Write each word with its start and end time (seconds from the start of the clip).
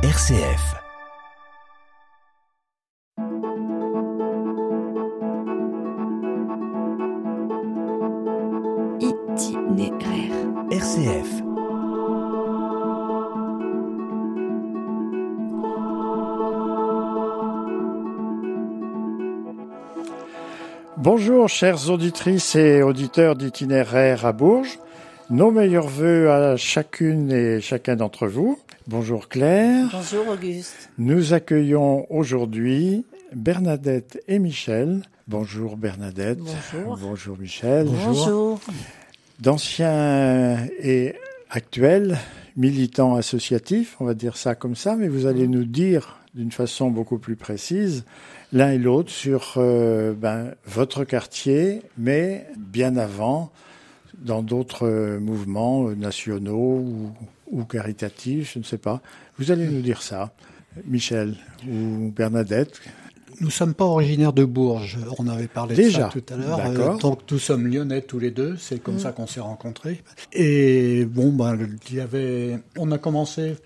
RCF. 0.00 0.76
Itinéraire. 9.00 10.32
RCF. 10.70 11.42
Bonjour 20.96 21.48
chères 21.48 21.90
auditrices 21.90 22.54
et 22.54 22.84
auditeurs 22.84 23.34
d'itinéraire 23.34 24.24
à 24.24 24.32
Bourges. 24.32 24.78
Nos 25.28 25.50
meilleurs 25.50 25.88
voeux 25.88 26.30
à 26.30 26.56
chacune 26.56 27.32
et 27.32 27.60
chacun 27.60 27.96
d'entre 27.96 28.28
vous. 28.28 28.60
Bonjour 28.88 29.28
Claire. 29.28 29.90
Bonjour 29.92 30.28
Auguste. 30.28 30.88
Nous 30.96 31.34
accueillons 31.34 32.06
aujourd'hui 32.10 33.04
Bernadette 33.34 34.18
et 34.28 34.38
Michel. 34.38 35.02
Bonjour 35.26 35.76
Bernadette. 35.76 36.38
Bonjour. 36.38 36.96
Bonjour 36.96 37.38
Michel. 37.38 37.86
Bonjour. 37.86 38.58
D'anciens 39.40 40.56
et 40.82 41.16
actuels 41.50 42.16
militants 42.56 43.16
associatifs, 43.16 43.96
on 44.00 44.06
va 44.06 44.14
dire 44.14 44.38
ça 44.38 44.54
comme 44.54 44.74
ça, 44.74 44.96
mais 44.96 45.08
vous 45.08 45.26
allez 45.26 45.48
nous 45.48 45.64
dire 45.64 46.16
d'une 46.34 46.50
façon 46.50 46.90
beaucoup 46.90 47.18
plus 47.18 47.36
précise 47.36 48.06
l'un 48.54 48.70
et 48.70 48.78
l'autre 48.78 49.10
sur 49.10 49.56
euh, 49.58 50.14
ben, 50.14 50.54
votre 50.64 51.04
quartier, 51.04 51.82
mais 51.98 52.46
bien 52.56 52.96
avant, 52.96 53.50
dans 54.16 54.40
d'autres 54.40 54.88
euh, 54.88 55.20
mouvements 55.20 55.88
euh, 55.88 55.94
nationaux 55.94 56.78
ou, 56.78 57.12
ou 57.50 57.64
caritatifs, 57.64 58.52
je 58.54 58.58
ne 58.58 58.64
sais 58.64 58.78
pas. 58.78 59.00
Vous 59.38 59.50
allez 59.50 59.66
nous 59.68 59.80
dire 59.80 60.02
ça, 60.02 60.32
Michel 60.86 61.36
ou 61.68 62.12
Bernadette. 62.14 62.80
Nous 63.40 63.46
ne 63.46 63.52
sommes 63.52 63.74
pas 63.74 63.84
originaires 63.84 64.32
de 64.32 64.44
Bourges. 64.44 64.98
On 65.18 65.28
avait 65.28 65.46
parlé 65.46 65.76
Déjà 65.76 66.08
de 66.08 66.12
ça 66.12 66.20
tout 66.20 66.34
à 66.34 66.36
l'heure. 66.36 66.56
D'accord. 66.56 66.96
Euh, 66.96 66.98
donc 66.98 67.20
nous 67.30 67.38
sommes 67.38 67.68
lyonnais 67.68 68.02
tous 68.02 68.18
les 68.18 68.30
deux. 68.30 68.56
C'est 68.56 68.82
comme 68.82 68.98
ça 68.98 69.12
qu'on 69.12 69.26
s'est 69.28 69.40
rencontrés. 69.40 70.02
Et 70.32 71.04
bon, 71.04 71.32
ben, 71.32 71.56
il 71.88 71.96
y 71.96 72.00
avait. 72.00 72.58
On 72.76 72.90
a 72.90 72.98
commencé 72.98 73.56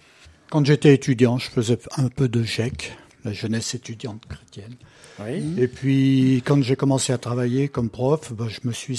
quand 0.51 0.65
j'étais 0.67 0.93
étudiant. 0.95 1.39
Je 1.39 1.49
faisais 1.49 1.79
un 1.97 2.09
peu 2.09 2.29
de 2.29 2.43
GEC, 2.43 2.93
la 3.25 3.33
jeunesse 3.33 3.75
étudiante 3.75 4.27
chrétienne. 4.27 4.75
Oui. 5.21 5.43
Et 5.59 5.69
puis, 5.69 6.43
quand 6.45 6.63
j'ai 6.63 6.75
commencé 6.77 7.13
à 7.13 7.19
travailler 7.19 7.69
comme 7.69 7.91
prof, 7.91 8.33
ben, 8.33 8.49
je 8.49 8.61
me 8.65 8.73
suis 8.73 8.97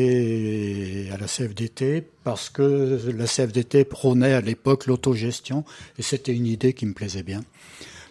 syndiqué 0.00 1.08
à 1.12 1.16
la 1.16 1.26
CFDT 1.26 2.04
parce 2.24 2.50
que 2.50 3.00
la 3.16 3.26
CFDT 3.26 3.84
prônait 3.84 4.32
à 4.34 4.40
l'époque 4.40 4.86
l'autogestion 4.86 5.64
et 5.98 6.02
c'était 6.02 6.34
une 6.34 6.46
idée 6.46 6.72
qui 6.72 6.86
me 6.86 6.92
plaisait 6.92 7.22
bien. 7.22 7.42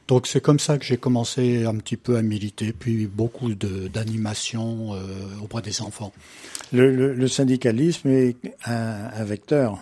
Donc 0.07 0.27
c'est 0.27 0.41
comme 0.41 0.59
ça 0.59 0.77
que 0.77 0.85
j'ai 0.85 0.97
commencé 0.97 1.65
un 1.65 1.75
petit 1.77 1.97
peu 1.97 2.15
à 2.17 2.21
militer, 2.21 2.73
puis 2.73 3.07
beaucoup 3.07 3.53
de- 3.55 3.87
d'animation 3.87 4.93
euh, 4.93 4.99
auprès 5.43 5.63
des 5.63 5.81
enfants. 5.81 6.13
Le, 6.71 6.93
le- 6.95 7.13
le 7.13 7.27
syndicalisme 7.27 8.09
est 8.09 8.35
un, 8.65 9.09
un 9.15 9.23
vecteur 9.23 9.79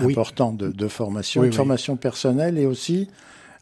Oui. 0.00 0.12
important 0.12 0.52
de, 0.52 0.68
de 0.70 0.88
formation, 0.88 1.42
Oui, 1.42 1.48
oui. 1.48 1.54
formation 1.54 1.96
personnelle 1.96 2.58
et 2.58 2.66
aussi 2.66 3.08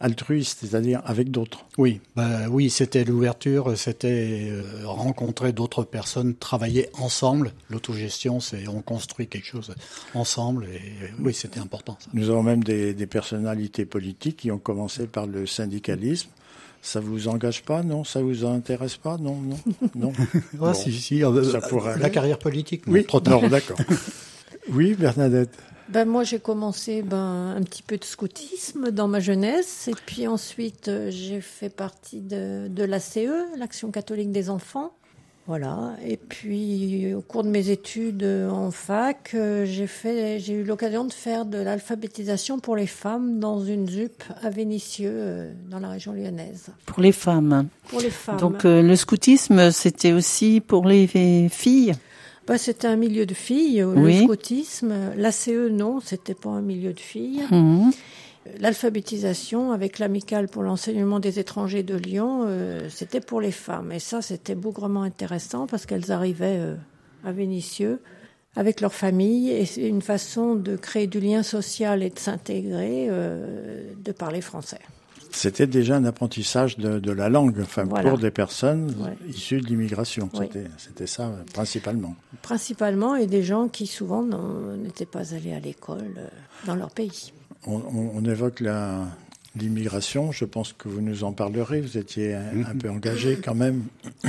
altruiste, 0.03 0.58
c'est-à-dire 0.61 1.00
avec 1.06 1.31
d'autres. 1.31 1.64
Oui, 1.78 2.00
bah, 2.17 2.48
oui, 2.50 2.69
c'était 2.69 3.05
l'ouverture, 3.05 3.78
c'était 3.78 4.48
euh, 4.50 4.62
rencontrer 4.84 5.53
d'autres 5.53 5.84
personnes, 5.84 6.34
travailler 6.34 6.89
ensemble. 6.98 7.53
L'autogestion, 7.70 8.41
c'est 8.41 8.69
on 8.69 8.83
construit 8.83 9.28
quelque 9.28 9.47
chose 9.47 9.75
ensemble, 10.14 10.67
et 10.67 10.81
oui, 11.20 11.33
c'était 11.33 11.61
important. 11.61 11.97
Ça. 12.00 12.11
Nous 12.12 12.28
avons 12.28 12.42
même 12.42 12.62
des, 12.62 12.92
des 12.92 13.06
personnalités 13.06 13.86
politiques 13.86 14.36
qui 14.36 14.50
ont 14.50 14.59
commencé 14.59 15.06
par 15.06 15.27
le 15.27 15.47
syndicalisme. 15.47 16.28
Ça 16.84 16.98
vous 16.98 17.28
engage 17.28 17.62
pas, 17.62 17.84
non? 17.84 18.03
Ça 18.03 18.20
vous 18.20 18.44
intéresse 18.44 18.97
pas, 18.97 19.16
non, 19.16 19.37
non, 19.37 19.59
non. 19.94 20.12
Ah, 20.34 20.39
Bon. 20.55 20.75
si, 20.75 20.93
si, 20.93 21.22
euh, 21.25 21.44
Ça 21.44 21.60
pourrait 21.60 21.97
la 21.97 22.06
aller. 22.06 22.10
carrière 22.15 22.38
politique, 22.41 22.88
non, 22.88 22.93
Oui, 22.94 23.04
trop 23.04 23.21
tard. 23.21 23.48
d'accord. 23.48 23.78
Oui, 24.72 24.94
Bernadette. 24.94 25.50
Ben, 25.92 26.08
moi, 26.08 26.25
j'ai 26.25 26.38
commencé 26.38 27.03
ben, 27.03 27.54
un 27.56 27.62
petit 27.62 27.82
peu 27.82 27.98
de 27.98 28.04
scoutisme 28.04 28.91
dans 28.91 29.08
ma 29.08 29.20
jeunesse. 29.20 29.88
Et 29.88 29.94
puis 30.06 30.26
ensuite, 30.26 30.88
euh, 30.88 31.10
j'ai 31.10 31.41
fait 31.41 31.69
partie 31.69 32.20
de, 32.20 32.69
de 32.69 32.84
l'ACE, 32.84 33.19
l'Action 33.58 33.91
catholique 33.91 34.32
des 34.32 34.48
enfants. 34.48 34.92
Voilà. 35.47 35.97
Et 36.06 36.16
puis, 36.16 37.12
au 37.14 37.20
cours 37.20 37.42
de 37.42 37.48
mes 37.48 37.70
études 37.70 38.25
en 38.25 38.70
fac, 38.70 39.32
euh, 39.34 39.64
j'ai 39.66 39.88
fait, 39.88 40.38
j'ai 40.38 40.54
eu 40.54 40.62
l'occasion 40.62 41.04
de 41.04 41.12
faire 41.12 41.44
de 41.44 41.58
l'alphabétisation 41.58 42.60
pour 42.60 42.76
les 42.76 42.86
femmes 42.86 43.41
dans 43.41 43.60
une 43.60 43.88
ZUP 43.88 44.22
à 44.42 44.50
Vénissieux, 44.50 45.10
euh, 45.12 45.53
dans 45.69 45.80
la 45.80 45.88
région 45.88 46.12
lyonnaise. 46.12 46.69
Pour 46.86 47.03
les 47.03 47.10
femmes. 47.10 47.69
Pour 47.88 48.00
les 48.00 48.10
femmes. 48.10 48.36
Donc 48.36 48.64
euh, 48.64 48.82
le 48.82 48.94
scoutisme, 48.94 49.72
c'était 49.72 50.12
aussi 50.12 50.60
pour 50.60 50.86
les 50.86 51.09
filles. 51.50 51.94
Bah, 52.47 52.58
c'était 52.58 52.88
un 52.88 52.97
milieu 52.97 53.25
de 53.26 53.34
filles, 53.34 53.82
euh, 53.82 53.94
Oui. 53.97 54.19
le 54.19 54.25
scoutisme. 54.25 54.92
L'ACE, 55.16 55.48
non, 55.70 56.00
c'était 56.00 56.34
pas 56.34 56.50
un 56.50 56.62
milieu 56.62 56.92
de 56.92 57.00
filles. 57.00 57.42
Mhm. 57.50 57.92
L'alphabétisation 58.58 59.70
avec 59.70 60.00
l'amicale 60.00 60.48
pour 60.48 60.62
l'enseignement 60.64 61.20
des 61.20 61.38
étrangers 61.38 61.84
de 61.84 61.94
Lyon, 61.94 62.44
euh, 62.47 62.88
c'était 62.88 63.20
pour 63.20 63.41
les 63.41 63.53
femmes. 63.53 63.92
Et 63.92 64.00
ça, 64.00 64.20
c'était 64.20 64.56
bougrement 64.56 65.03
intéressant 65.03 65.66
parce 65.69 65.86
qu'elles 65.86 66.10
arrivaient 66.10 66.58
euh, 66.58 66.75
à 67.25 67.30
Vénissieux 67.30 68.00
avec 68.56 68.80
leur 68.80 68.92
famille 68.92 69.50
et 69.50 69.64
c'est 69.64 69.88
une 69.88 70.03
façon 70.03 70.56
de 70.56 70.76
créer 70.76 71.06
du 71.06 71.20
lien 71.20 71.42
social 71.42 72.03
et 72.03 72.10
de 72.10 72.19
s'intégrer, 72.19 73.06
euh, 73.10 73.84
de 74.04 74.12
parler 74.12 74.41
français. 74.41 74.80
C'était 75.34 75.66
déjà 75.66 75.97
un 75.97 76.04
apprentissage 76.04 76.76
de, 76.78 76.98
de 76.98 77.12
la 77.12 77.28
langue, 77.28 77.59
enfin 77.62 77.84
Voilà. 77.84 78.10
pour 78.10 78.19
des 78.19 78.31
personnes 78.31 78.94
Ouais. 79.00 79.16
issues 79.28 79.60
de 79.60 79.66
l'immigration. 79.66 80.28
Oui. 80.34 80.47
C'était, 80.47 80.66
c'était 80.78 81.06
ça 81.06 81.32
principalement. 81.54 82.15
Principalement, 82.43 83.16
et 83.16 83.26
des 83.26 83.42
gens 83.42 83.69
qui 83.69 83.87
souvent 83.87 84.22
n'étaient 84.76 85.06
pas 85.06 85.34
allés 85.34 85.53
à 85.53 85.60
l'école 85.60 86.15
euh, 86.19 86.26
dans 86.66 86.75
leur 86.75 86.91
pays. 86.91 87.32
On, 87.66 87.76
on- 87.76 88.10
on 88.15 88.25
évoque 88.25 88.60
la, 88.60 89.06
l'immigration. 89.59 90.32
Je 90.32 90.44
pense 90.44 90.72
que 90.72 90.88
vous 90.88 91.00
nous 91.00 91.25
en 91.25 91.32
parlerez. 91.32 91.81
Vous 91.81 91.97
étiez 91.97 92.34
un, 92.34 92.65
un 92.71 92.76
peu 92.76 92.91
engagé 92.91 93.38
quand 93.42 93.54
même. 93.54 93.84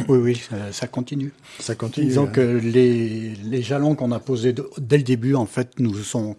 Oui, 0.08 0.18
oui, 0.20 0.36
ça, 0.50 0.72
ça 0.72 0.88
continue. 0.88 1.32
Ça 1.60 1.76
continue. 1.76 2.08
Disons 2.08 2.28
que 2.28 2.42
les, 2.42 3.34
les 3.44 3.62
jalons 3.62 3.96
qu'on 3.96 4.12
a 4.12 4.20
posés 4.20 4.54
de- 4.54 4.70
dès 4.80 4.98
le 4.98 5.04
début, 5.04 5.36
en 5.36 5.46
fait, 5.46 5.80
nous 5.80 5.96
sont 5.96 6.36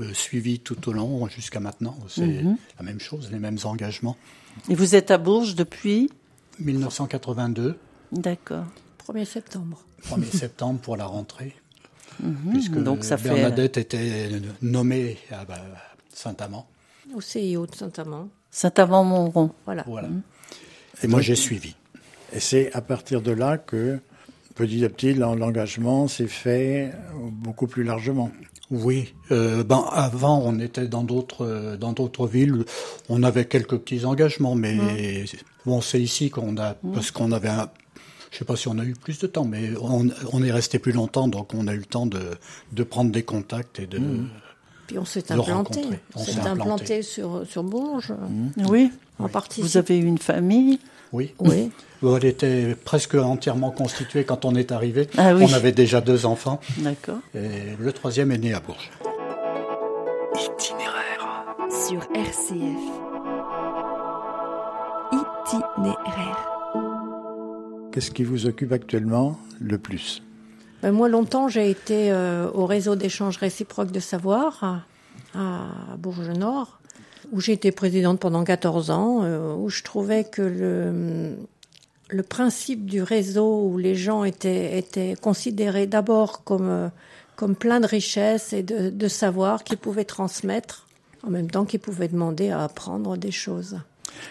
euh, 0.00 0.12
suivis 0.14 0.60
tout 0.60 0.88
au 0.88 0.92
long 0.92 1.28
jusqu'à 1.28 1.60
maintenant. 1.60 1.96
C'est 2.08 2.26
Mhm. 2.26 2.56
la 2.78 2.84
même 2.84 3.00
chose, 3.00 3.30
les 3.32 3.38
mêmes 3.38 3.58
engagements. 3.64 4.16
Et 4.68 4.74
vous 4.74 4.94
êtes 4.94 5.10
à 5.10 5.18
Bourges 5.18 5.54
depuis 5.54 6.10
1982, 6.58 7.76
D'accord. 8.12 8.64
1er 9.06 9.24
septembre. 9.24 9.82
1er 10.02 10.30
septembre 10.36 10.80
pour 10.80 10.96
la 10.96 11.04
rentrée, 11.06 11.54
Mhm. 12.22 12.52
puisque 12.52 12.78
Donc 12.82 13.04
ça 13.04 13.16
fait. 13.16 13.28
Bernadette 13.30 13.76
était 13.76 14.30
nommée 14.62 15.18
à 15.30 15.44
bah, 15.44 15.58
Saint-Amand. 16.12 16.66
Au 17.14 17.20
CIO 17.20 17.66
de 17.66 17.74
Saint-Amand. 17.74 18.28
Saint-Amand-Montrond. 18.50 19.52
Voilà. 19.64 19.84
Voilà. 19.86 20.08
Et 21.02 21.04
Et 21.04 21.08
moi, 21.08 21.20
j'ai 21.20 21.36
suivi. 21.36 21.74
Et 22.32 22.40
c'est 22.40 22.72
à 22.74 22.80
partir 22.80 23.22
de 23.22 23.30
là 23.30 23.56
que, 23.58 24.00
petit 24.58 24.84
à 24.84 24.88
petit, 24.88 25.14
l'en- 25.14 25.34
l'engagement 25.34 26.08
s'est 26.08 26.26
fait 26.26 26.92
beaucoup 27.30 27.66
plus 27.66 27.84
largement. 27.84 28.30
Oui, 28.70 29.14
euh, 29.30 29.64
ben 29.64 29.82
avant 29.92 30.42
on 30.44 30.58
était 30.58 30.88
dans 30.88 31.02
d'autres 31.02 31.46
euh, 31.46 31.76
dans 31.78 31.92
d'autres 31.94 32.26
villes, 32.26 32.64
on 33.08 33.22
avait 33.22 33.46
quelques 33.46 33.78
petits 33.78 34.04
engagements, 34.04 34.54
mais 34.54 34.76
bon 35.64 35.80
c'est 35.80 36.00
ici 36.02 36.28
qu'on 36.28 36.58
a 36.58 36.74
parce 36.94 37.10
qu'on 37.10 37.32
avait 37.32 37.48
un, 37.48 37.70
je 38.30 38.36
sais 38.38 38.44
pas 38.44 38.56
si 38.56 38.68
on 38.68 38.78
a 38.78 38.84
eu 38.84 38.92
plus 38.92 39.18
de 39.20 39.26
temps, 39.26 39.46
mais 39.46 39.70
on, 39.80 40.08
on 40.34 40.42
est 40.42 40.52
resté 40.52 40.78
plus 40.78 40.92
longtemps, 40.92 41.28
donc 41.28 41.54
on 41.54 41.66
a 41.66 41.72
eu 41.72 41.78
le 41.78 41.86
temps 41.86 42.04
de 42.04 42.20
de 42.72 42.82
prendre 42.82 43.10
des 43.10 43.22
contacts 43.22 43.80
et 43.80 43.86
de 43.86 44.00
Puis 44.86 44.98
on 44.98 45.06
s'est 45.06 45.22
de 45.22 45.32
implanté. 45.32 45.52
rencontrer. 45.80 45.98
On 46.14 46.18
s'est 46.24 46.32
implanté. 46.40 46.50
implanté 46.60 47.02
sur, 47.02 47.46
sur 47.46 47.62
Bourges, 47.64 48.12
Oui. 48.68 48.90
en 49.18 49.28
partie. 49.30 49.62
Vous 49.62 49.78
avez 49.78 49.96
eu 49.98 50.04
une 50.04 50.18
famille. 50.18 50.78
Oui. 51.12 51.34
Oui. 51.40 51.70
Bon, 52.02 52.16
elle 52.18 52.24
était 52.26 52.74
presque 52.84 53.14
entièrement 53.14 53.70
constituée 53.70 54.24
quand 54.24 54.44
on 54.44 54.54
est 54.54 54.72
arrivé. 54.72 55.08
Ah 55.16 55.34
oui. 55.34 55.44
On 55.48 55.52
avait 55.52 55.72
déjà 55.72 56.00
deux 56.00 56.26
enfants 56.26 56.60
D'accord. 56.78 57.18
et 57.34 57.76
le 57.78 57.92
troisième 57.92 58.30
est 58.32 58.38
né 58.38 58.54
à 58.54 58.60
Bourges. 58.60 58.90
Itinéraire. 60.34 61.44
Sur 61.70 62.00
RCF. 62.14 62.78
Itinéraire. 65.12 66.48
Qu'est-ce 67.92 68.10
qui 68.10 68.24
vous 68.24 68.46
occupe 68.46 68.72
actuellement 68.72 69.38
le 69.60 69.78
plus? 69.78 70.22
Ben, 70.82 70.92
moi, 70.92 71.08
longtemps, 71.08 71.48
j'ai 71.48 71.70
été 71.70 72.12
euh, 72.12 72.48
au 72.54 72.66
réseau 72.66 72.94
d'échange 72.94 73.38
réciproque 73.38 73.90
de 73.90 73.98
savoir 74.00 74.62
à, 74.62 74.80
à 75.34 75.96
Bourges-Nord, 75.96 76.77
où 77.32 77.40
j'ai 77.40 77.52
été 77.52 77.72
présidente 77.72 78.20
pendant 78.20 78.44
14 78.44 78.90
ans, 78.90 79.20
euh, 79.22 79.54
où 79.54 79.68
je 79.68 79.82
trouvais 79.82 80.24
que 80.24 80.42
le, 80.42 81.36
le 82.08 82.22
principe 82.22 82.86
du 82.86 83.02
réseau, 83.02 83.64
où 83.64 83.78
les 83.78 83.94
gens 83.94 84.24
étaient, 84.24 84.78
étaient 84.78 85.14
considérés 85.20 85.86
d'abord 85.86 86.44
comme, 86.44 86.90
comme 87.36 87.54
plein 87.54 87.80
de 87.80 87.86
richesses 87.86 88.52
et 88.52 88.62
de, 88.62 88.90
de 88.90 89.08
savoir 89.08 89.64
qu'ils 89.64 89.78
pouvaient 89.78 90.04
transmettre, 90.04 90.86
en 91.26 91.30
même 91.30 91.50
temps 91.50 91.64
qu'ils 91.64 91.80
pouvaient 91.80 92.08
demander 92.08 92.50
à 92.50 92.64
apprendre 92.64 93.16
des 93.16 93.32
choses. 93.32 93.78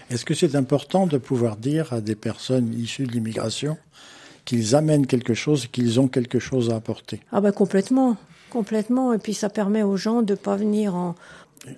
Est-ce 0.09 0.25
que 0.25 0.33
c'est 0.33 0.55
important 0.55 1.07
de 1.07 1.17
pouvoir 1.17 1.55
dire 1.55 1.93
à 1.93 2.01
des 2.01 2.15
personnes 2.15 2.73
issues 2.73 3.05
de 3.05 3.11
l'immigration 3.11 3.77
qu'ils 4.45 4.75
amènent 4.75 5.07
quelque 5.07 5.33
chose, 5.33 5.67
qu'ils 5.67 5.99
ont 5.99 6.07
quelque 6.07 6.39
chose 6.39 6.69
à 6.69 6.75
apporter? 6.75 7.21
Ah 7.31 7.41
ben 7.41 7.51
complètement, 7.51 8.17
complètement. 8.49 9.13
Et 9.13 9.17
puis 9.17 9.33
ça 9.33 9.49
permet 9.49 9.83
aux 9.83 9.97
gens 9.97 10.21
de 10.21 10.35
pas 10.35 10.55
venir 10.55 10.95
en, 10.95 11.15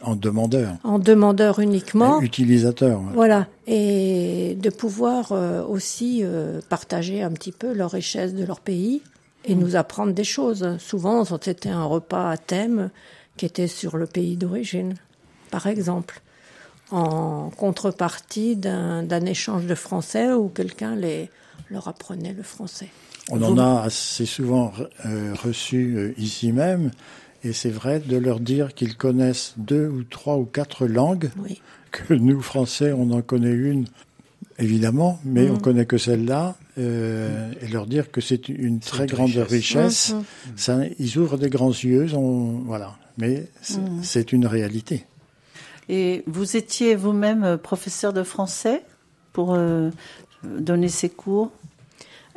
En 0.02 0.16
demandeur, 0.16 0.76
en 0.84 1.00
demandeur 1.00 1.60
uniquement. 1.60 2.22
utilisateur. 2.22 3.00
ouais. 3.00 3.14
Voilà, 3.14 3.48
et 3.68 4.56
de 4.60 4.70
pouvoir 4.70 5.32
euh, 5.32 5.64
aussi 5.64 6.22
euh, 6.24 6.62
partager 6.70 7.22
un 7.24 7.32
petit 7.32 7.52
peu 7.52 7.74
leur 7.74 7.92
richesse 7.92 8.34
de 8.34 8.44
leur 8.46 8.60
pays 8.60 9.02
et 9.46 9.56
nous 9.56 9.76
apprendre 9.76 10.14
des 10.14 10.24
choses. 10.24 10.78
Souvent, 10.80 11.24
c'était 11.26 11.70
un 11.70 11.86
repas 11.86 12.30
à 12.30 12.38
thème 12.38 12.90
qui 13.38 13.46
était 13.46 13.68
sur 13.68 13.98
le 13.98 14.06
pays 14.06 14.36
d'origine, 14.36 14.96
par 15.50 15.66
exemple, 15.66 16.22
en 16.92 17.50
contrepartie 17.50 18.56
d'un 18.56 19.26
échange 19.26 19.66
de 19.66 19.76
français 19.76 20.34
où 20.34 20.50
quelqu'un 20.50 20.96
les 20.96 21.30
leur 21.70 21.88
apprenait 21.88 22.34
le 22.34 22.44
français. 22.44 22.90
On 23.32 23.42
en 23.44 23.58
a 23.58 23.84
assez 23.84 24.26
souvent 24.26 24.74
euh, 25.06 25.34
reçu 25.44 26.14
ici 26.18 26.52
même, 26.52 26.92
et 27.44 27.54
c'est 27.54 27.70
vrai 27.70 28.00
de 28.00 28.18
leur 28.18 28.40
dire 28.40 28.74
qu'ils 28.74 28.96
connaissent 28.96 29.54
deux 29.58 29.88
ou 29.88 30.04
trois 30.04 30.38
ou 30.38 30.46
quatre 30.46 30.88
langues, 30.88 31.30
Oui. 31.42 31.62
que 31.92 32.14
nous, 32.14 32.42
Français, 32.42 32.92
on 32.92 33.12
en 33.12 33.22
connaît 33.22 33.54
une, 33.54 33.86
évidemment, 34.58 35.20
mais 35.24 35.48
Mm. 35.48 35.52
on 35.54 35.58
connaît 35.58 35.86
que 35.86 35.98
celle-là, 35.98 36.56
euh, 36.78 37.52
et 37.62 37.68
leur 37.68 37.88
dire 37.88 38.12
que 38.12 38.22
c'est 38.22 38.50
une 38.50 38.80
très 38.80 39.06
une 39.06 39.10
grande 39.12 39.30
richesse. 39.32 39.50
richesse. 40.12 40.14
Mhm. 40.14 40.24
Ça, 40.58 40.80
ils 41.00 41.18
ouvrent 41.18 41.38
des 41.38 41.50
grands 41.50 41.70
yeux, 41.72 42.14
on- 42.16 42.60
voilà. 42.66 42.96
Mais 43.18 43.48
c'est 44.02 44.32
Mm. 44.34 44.36
une 44.36 44.48
réalité. 44.48 45.06
Et 45.90 46.24
vous 46.28 46.56
étiez 46.56 46.96
vous-même 46.96 47.58
professeur 47.58 48.14
de 48.14 48.24
français 48.24 48.84
pour 49.34 49.54
euh, 49.56 49.90
donner 50.44 50.88
ces 50.90 51.10
cours? 51.10 51.52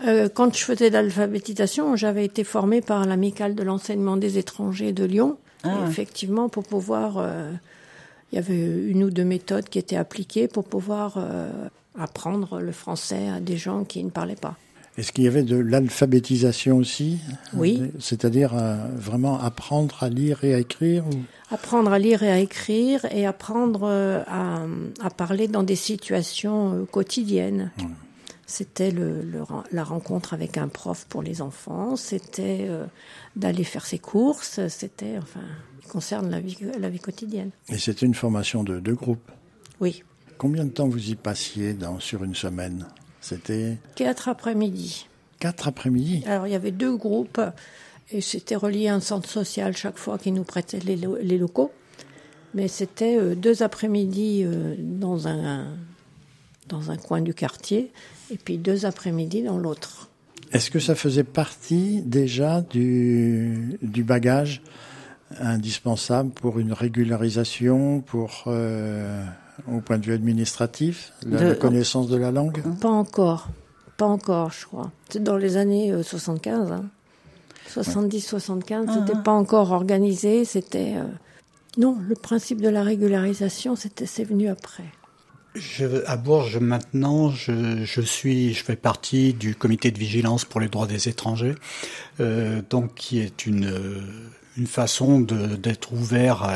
Euh, 0.07 0.29
quand 0.29 0.55
je 0.57 0.65
faisais 0.65 0.91
l'alphabétisation, 0.91 1.97
j'avais 1.97 2.25
été 2.25 2.45
formée 2.45 2.81
par 2.81 3.05
l'amicale 3.07 3.55
de 3.55 3.63
l'enseignement 3.63 4.17
des 4.17 4.39
étrangers 4.39 4.93
de 4.93 5.05
Lyon. 5.05 5.37
Ah. 5.65 5.85
Effectivement, 5.89 6.49
pour 6.49 6.65
pouvoir, 6.65 7.19
euh, 7.19 7.53
il 8.33 8.37
y 8.37 8.39
avait 8.39 8.91
une 8.91 9.05
ou 9.05 9.11
deux 9.11 9.25
méthodes 9.25 9.69
qui 9.69 9.79
étaient 9.79 9.97
appliquées 9.97 10.49
pour 10.49 10.65
pouvoir 10.65 11.15
euh, 11.17 11.51
apprendre 11.99 12.61
le 12.61 12.73
français 12.73 13.29
à 13.29 13.39
des 13.41 13.57
gens 13.57 13.85
qui 13.85 14.03
ne 14.03 14.11
parlaient 14.11 14.35
pas. 14.35 14.57
Est-ce 14.99 15.13
qu'il 15.13 15.25
y 15.25 15.29
avait 15.29 15.43
de 15.43 15.57
l'alphabétisation 15.57 16.77
aussi? 16.77 17.19
Oui. 17.55 17.81
C'est-à-dire 17.99 18.53
euh, 18.55 18.77
vraiment 18.95 19.41
apprendre 19.41 20.03
à 20.03 20.11
lire 20.11 20.45
et 20.45 20.53
à 20.53 20.59
écrire 20.59 21.07
ou... 21.07 21.13
Apprendre 21.51 21.93
à 21.93 21.99
lire 21.99 22.23
et 22.23 22.31
à 22.31 22.39
écrire 22.39 23.07
et 23.11 23.25
apprendre 23.25 23.83
euh, 23.85 24.23
à, 24.27 24.65
à 25.03 25.11
parler 25.11 25.49
dans 25.49 25.63
des 25.63 25.77
situations 25.77 26.75
euh, 26.75 26.85
quotidiennes. 26.85 27.71
C'était 28.55 28.91
le, 28.91 29.25
la 29.73 29.83
rencontre 29.83 30.35
avec 30.35 30.59
un 30.59 30.69
prof 30.69 31.07
pour 31.09 31.23
les 31.23 31.41
enfants, 31.41 31.97
c'était 31.97 32.67
euh, 32.69 32.85
d'aller 33.35 33.65
faire 33.65 33.87
ses 33.87 33.99
courses, 33.99 34.61
c'était, 34.69 35.17
enfin, 35.17 35.41
qui 35.81 35.89
concerne 35.89 36.29
la 36.31 36.39
vie, 36.39 36.59
la 36.79 36.91
vie 36.91 36.99
quotidienne. 37.01 37.51
Et 37.71 37.79
c'était 37.79 38.05
une 38.05 38.13
formation 38.15 38.63
de, 38.63 38.79
de 38.79 38.93
groupe. 38.93 39.27
Oui. 39.81 40.03
Combien 40.37 40.65
de 40.67 40.71
temps 40.71 40.87
vous 40.87 41.09
y 41.09 41.15
passiez 41.15 41.73
dans, 41.73 41.99
sur 41.99 42.25
une 42.25 42.35
semaine? 42.35 42.87
C'était 43.23 43.79
Quatre 43.95 44.29
après-midi. 44.29 45.07
quatre 45.39 45.67
après-midi? 45.69 46.23
Alors, 46.27 46.47
il 46.47 46.53
y 46.53 46.57
avait 46.57 46.73
deux 46.73 46.95
groupes 46.95 47.41
et 48.11 48.21
c'était 48.21 48.57
relié 48.57 48.89
à 48.89 48.95
un 48.97 49.01
centre 49.01 49.31
social 49.31 49.75
chaque 49.75 49.97
fois 49.97 50.19
qui 50.19 50.31
nous 50.31 50.45
prêtait 50.45 50.81
les, 50.81 50.97
lo- 50.97 51.17
les 51.17 51.39
locaux. 51.39 51.73
Mais 52.53 52.69
c'était 52.69 53.17
euh, 53.17 53.35
deux 53.35 53.63
après-midi 53.63 54.43
euh, 54.45 54.75
dans 54.79 55.27
un, 55.27 55.69
dans 56.69 56.91
un 56.91 56.97
coin 56.97 57.21
du 57.21 57.35
quartier 57.35 57.93
et 58.31 58.37
puis 58.37 58.59
deux 58.59 58.87
après-midi 58.87 59.43
dans 59.43 59.59
l'autre. 59.59 60.09
Est-ce 60.53 60.71
que 60.71 60.79
ça 60.79 60.95
faisait 60.95 61.25
partie 61.25 62.03
déjà 62.03 62.61
du, 62.61 63.79
du 63.83 64.05
bagage 64.05 64.63
indispensable 65.41 66.31
pour 66.31 66.59
une 66.59 66.73
régularisation, 66.73 68.01
pour 68.01 68.45
euh, 68.49 69.25
au 69.71 69.81
point 69.81 69.99
de 69.99 70.05
vue 70.05 70.13
administratif, 70.13 71.13
la, 71.27 71.39
De- 71.41 71.45
la 71.49 71.55
connaissance 71.55 72.09
de 72.09 72.17
la 72.17 72.31
langue? 72.31 72.63
Pas 72.81 72.91
encore. 72.91 73.49
Pas 73.97 74.07
encore, 74.07 74.51
je 74.53 74.67
crois. 74.67 74.91
C'est 75.09 75.23
dans 75.23 75.37
les 75.39 75.57
années 75.57 75.91
euh, 75.93 76.03
75. 76.03 76.73
Hein. 76.73 76.85
70-75, 77.75 78.93
c'était 79.07 79.19
pas 79.23 79.33
encore 79.33 79.73
organisé. 79.73 80.45
C'était. 80.45 80.95
euh, 80.97 81.05
Non, 81.79 81.97
le 82.07 82.15
principe 82.15 82.61
de 82.61 82.69
la 82.69 82.83
régularisation, 82.83 83.77
c'était, 83.77 84.07
c'est 84.07 84.25
venu 84.25 84.49
après. 84.49 84.85
Je, 85.55 86.05
à 86.07 86.17
Bourges, 86.17 86.59
maintenant, 86.59 87.31
je, 87.31 87.85
je 87.85 88.01
suis, 88.01 88.55
je 88.55 88.65
fais 88.65 88.77
partie 88.77 89.35
du 89.35 89.55
comité 89.55 89.91
de 89.91 89.99
vigilance 89.99 90.45
pour 90.45 90.61
les 90.61 90.69
droits 90.69 90.87
des 90.87 91.09
étrangers, 91.09 91.55
euh, 92.21 92.63
donc 92.71 92.95
qui 92.95 93.21
est 93.21 93.45
une 93.45 93.67
euh, 93.67 94.01
une 94.57 94.67
façon 94.67 95.21
d'être 95.21 95.93
ouvert 95.93 96.47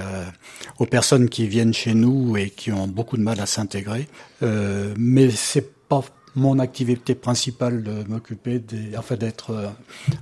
aux 0.78 0.87
personnes 0.87 1.28
qui 1.28 1.46
viennent 1.46 1.72
chez 1.72 1.94
nous 1.94 2.37
et 2.37 2.50
qui 2.50 2.70
ont 2.72 2.87
beaucoup 2.87 3.16
de 3.16 3.22
mal 3.22 3.40
à 3.40 3.46
s'intégrer. 3.46 4.06
Euh, 4.43 4.93
mais 4.98 5.31
c'est 5.31 5.88
pas 5.88 6.04
mon 6.36 6.58
activité 6.58 7.14
principale 7.14 7.82
de 7.82 8.04
m'occuper 8.08 8.58
des, 8.58 8.96
enfin 8.96 9.16
d'être 9.16 9.50
euh, 9.50 9.68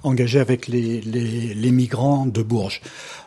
engagé 0.05 0.39
avec 0.39 0.69
les, 0.69 1.01
les, 1.01 1.53
les 1.55 1.71
migrants 1.73 2.25
de 2.25 2.43
Bourges. 2.43 2.81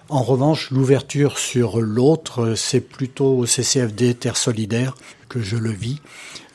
En 0.10 0.24
revanche, 0.24 0.72
l'ouverture 0.72 1.38
sur 1.38 1.82
l'autre, 1.82 2.56
c'est 2.56 2.80
plutôt 2.80 3.38
au 3.38 3.46
CCFD 3.46 4.14
Terre 4.16 4.38
Solidaire 4.38 4.96
que 5.28 5.42
je 5.42 5.58
le 5.58 5.72
vis. 5.72 6.00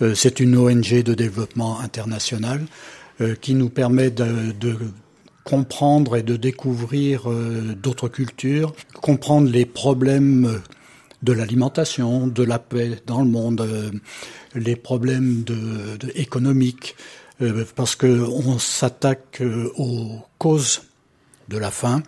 Euh, 0.00 0.14
C'est 0.14 0.40
une 0.40 0.56
ONG 0.56 1.02
de 1.02 1.14
développement 1.14 1.78
international 1.80 2.64
euh, 3.20 3.34
qui 3.38 3.54
nous 3.54 3.68
permet 3.68 4.10
de, 4.10 4.52
de 4.58 4.78
comprendre 5.44 6.16
et 6.16 6.22
de 6.22 6.36
découvrir 6.36 7.28
d'autres 7.76 8.08
cultures, 8.08 8.72
comprendre 9.00 9.50
les 9.50 9.66
problèmes 9.66 10.62
de 11.22 11.32
l'alimentation, 11.32 12.26
de 12.26 12.42
la 12.42 12.58
paix 12.58 13.00
dans 13.06 13.20
le 13.22 13.30
monde, 13.30 13.60
euh, 13.60 13.90
les 14.54 14.76
problèmes 14.76 15.44
de, 15.44 15.96
de- 15.96 16.12
économiques, 16.14 16.96
euh, 17.40 17.64
parce 17.76 17.94
que 17.96 18.06
on 18.06 18.58
s'attaque 18.58 19.40
euh, 19.40 19.70
aux 19.76 20.18
causes 20.38 20.82
de 21.48 21.58
la 21.58 21.70
faim. 21.70 22.02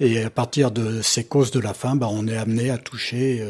Et 0.00 0.22
à 0.24 0.30
partir 0.30 0.72
de 0.72 1.02
ces 1.02 1.24
causes 1.24 1.52
de 1.52 1.60
la 1.60 1.72
faim, 1.72 1.94
bah, 1.94 2.08
on 2.10 2.26
est 2.26 2.36
amené 2.36 2.70
à 2.70 2.78
toucher 2.78 3.46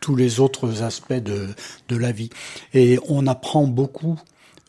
tous 0.00 0.16
les 0.16 0.38
autres 0.38 0.82
aspects 0.82 1.14
de, 1.14 1.46
de 1.88 1.96
la 1.96 2.12
vie. 2.12 2.28
Et 2.74 2.98
on 3.08 3.26
apprend 3.26 3.66
beaucoup 3.66 4.20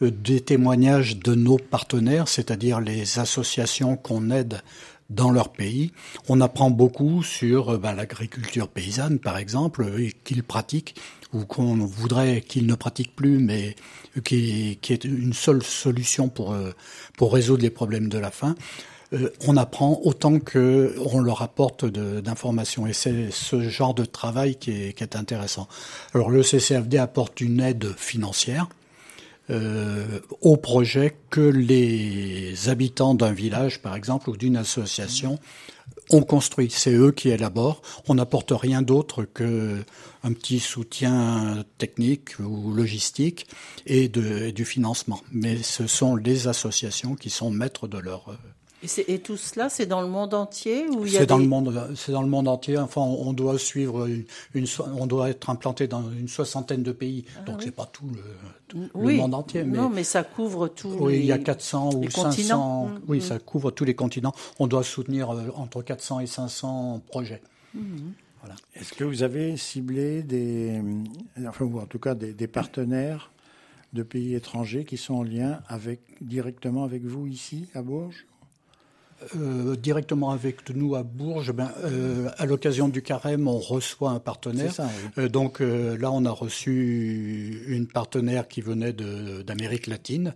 des 0.01 0.39
témoignages 0.39 1.19
de 1.19 1.35
nos 1.35 1.57
partenaires, 1.57 2.29
c'est-à-dire 2.29 2.79
les 2.79 3.19
associations 3.19 3.97
qu'on 3.97 4.31
aide 4.31 4.61
dans 5.09 5.31
leur 5.31 5.49
pays. 5.49 5.91
On 6.27 6.41
apprend 6.41 6.69
beaucoup 6.69 7.23
sur 7.23 7.77
bah, 7.79 7.93
l'agriculture 7.93 8.67
paysanne, 8.67 9.19
par 9.19 9.37
exemple, 9.37 9.83
euh, 9.83 10.09
qu'ils 10.23 10.43
pratiquent 10.43 10.95
ou 11.33 11.45
qu'on 11.45 11.75
voudrait 11.75 12.41
qu'ils 12.41 12.65
ne 12.65 12.75
pratiquent 12.75 13.15
plus, 13.15 13.37
mais 13.37 13.75
qui, 14.23 14.79
qui 14.81 14.93
est 14.93 15.03
une 15.03 15.33
seule 15.33 15.63
solution 15.63 16.29
pour 16.29 16.53
euh, 16.53 16.71
pour 17.17 17.33
résoudre 17.33 17.61
les 17.61 17.69
problèmes 17.69 18.09
de 18.09 18.17
la 18.17 18.31
faim. 18.31 18.55
Euh, 19.13 19.29
on 19.47 19.57
apprend 19.57 19.99
autant 20.03 20.39
que 20.39 20.95
on 21.13 21.19
leur 21.19 21.41
apporte 21.41 21.85
d'informations 21.85 22.85
et 22.85 22.93
c'est 22.93 23.31
ce 23.31 23.67
genre 23.67 23.93
de 23.93 24.05
travail 24.05 24.55
qui 24.55 24.71
est, 24.71 24.93
qui 24.93 25.03
est 25.03 25.15
intéressant. 25.15 25.67
Alors 26.13 26.29
le 26.29 26.43
CCFD 26.43 26.97
apporte 26.97 27.41
une 27.41 27.59
aide 27.59 27.93
financière 27.97 28.67
euh, 29.49 30.19
au 30.41 30.57
projet 30.57 31.17
que 31.29 31.41
les 31.41 32.69
habitants 32.69 33.15
d'un 33.15 33.31
village, 33.31 33.81
par 33.81 33.95
exemple, 33.95 34.29
ou 34.29 34.37
d'une 34.37 34.57
association 34.57 35.39
ont 36.11 36.21
construit. 36.21 36.69
C'est 36.69 36.93
eux 36.93 37.11
qui 37.11 37.29
élaborent. 37.29 37.81
On 38.07 38.15
n'apporte 38.15 38.51
rien 38.51 38.81
d'autre 38.81 39.23
que 39.23 39.83
un 40.23 40.33
petit 40.33 40.59
soutien 40.59 41.63
technique 41.77 42.37
ou 42.39 42.73
logistique 42.73 43.47
et, 43.85 44.07
du 44.07 44.65
financement. 44.65 45.21
Mais 45.31 45.57
ce 45.63 45.87
sont 45.87 46.15
les 46.15 46.47
associations 46.47 47.15
qui 47.15 47.29
sont 47.29 47.49
maîtres 47.49 47.87
de 47.87 47.97
leur. 47.97 48.37
Et, 48.81 48.87
c'est- 48.87 49.09
et 49.09 49.19
tout 49.19 49.35
cela, 49.35 49.67
c'est 49.69 49.85
dans 49.85 50.01
le 50.01 50.07
monde 50.07 50.33
entier 50.33 50.87
où 50.87 51.05
il 51.05 51.11
y 51.11 51.17
a 51.17 51.19
C'est 51.19 51.25
dans 51.25 51.37
des- 51.37 51.43
le 51.43 51.49
monde, 51.49 51.91
c'est 51.97 52.13
dans 52.13 52.21
le 52.21 52.29
monde 52.29 52.47
entier. 52.47 52.77
Enfin, 52.77 53.01
on 53.01 53.27
on 53.27 53.33
doit 53.33 53.59
suivre 53.59 54.07
une, 54.53 54.65
on 54.95 55.05
doit 55.05 55.29
être 55.29 55.49
implanté 55.49 55.87
dans 55.87 56.09
une 56.11 56.29
soixantaine 56.29 56.81
de 56.81 56.93
pays. 56.93 57.25
Donc 57.45 57.61
c'est 57.61 57.71
pas 57.75 57.85
tout 57.91 58.07
le, 58.07 58.21
tout 58.69 58.79
le 58.79 58.89
oui. 58.93 59.17
monde 59.17 59.33
entier, 59.33 59.63
mais 59.65 59.77
Non, 59.77 59.89
mais 59.89 60.05
ça 60.05 60.23
couvre 60.23 60.69
tout. 60.69 60.95
oui, 60.99 61.13
les... 61.13 61.19
il 61.19 61.25
y 61.25 61.31
a 61.33 61.37
400 61.39 61.89
ou 61.95 62.01
les 62.03 62.09
500. 62.09 62.29
continents. 62.29 62.85
Mmh, 62.85 62.99
oui, 63.09 63.17
mmh. 63.17 63.21
ça 63.21 63.39
couvre 63.39 63.71
tous 63.71 63.83
les 63.83 63.95
continents. 63.95 64.33
On 64.59 64.67
doit 64.67 64.83
soutenir 64.83 65.31
euh, 65.31 65.49
entre 65.55 65.81
400 65.81 66.21
et 66.21 66.27
500 66.27 67.01
projets. 67.09 67.41
Est-ce 68.75 68.93
que 68.93 69.03
vous 69.03 69.23
avez 69.23 69.57
ciblé 69.57 70.23
des, 70.23 70.81
enfin, 71.45 71.65
ou 71.65 71.79
en 71.79 71.85
tout 71.85 71.99
cas 71.99 72.15
des, 72.15 72.33
des 72.33 72.47
partenaires 72.47 73.31
de 73.93 74.03
pays 74.03 74.35
étrangers 74.35 74.85
qui 74.85 74.95
sont 74.97 75.15
en 75.15 75.23
lien 75.23 75.59
avec, 75.67 75.99
directement 76.21 76.83
avec 76.85 77.03
vous 77.03 77.27
ici, 77.27 77.67
à 77.75 77.81
Bourges? 77.81 78.25
Euh, 79.35 79.75
directement 79.75 80.31
avec 80.31 80.69
nous 80.73 80.95
à 80.95 81.03
Bourges, 81.03 81.51
ben, 81.51 81.71
euh, 81.83 82.29
à 82.37 82.45
l'occasion 82.45 82.87
du 82.87 83.01
carême, 83.01 83.47
on 83.47 83.59
reçoit 83.59 84.11
un 84.11 84.19
partenaire. 84.19 84.73
Ça, 84.73 84.85
oui. 85.17 85.23
Euh, 85.25 85.29
donc 85.29 85.59
là, 85.59 86.11
on 86.11 86.25
a 86.25 86.31
reçu 86.31 87.63
une 87.67 87.87
partenaire 87.87 88.47
qui 88.47 88.61
venait 88.61 88.93
d'Amérique 88.93 89.87
latine, 89.87 90.33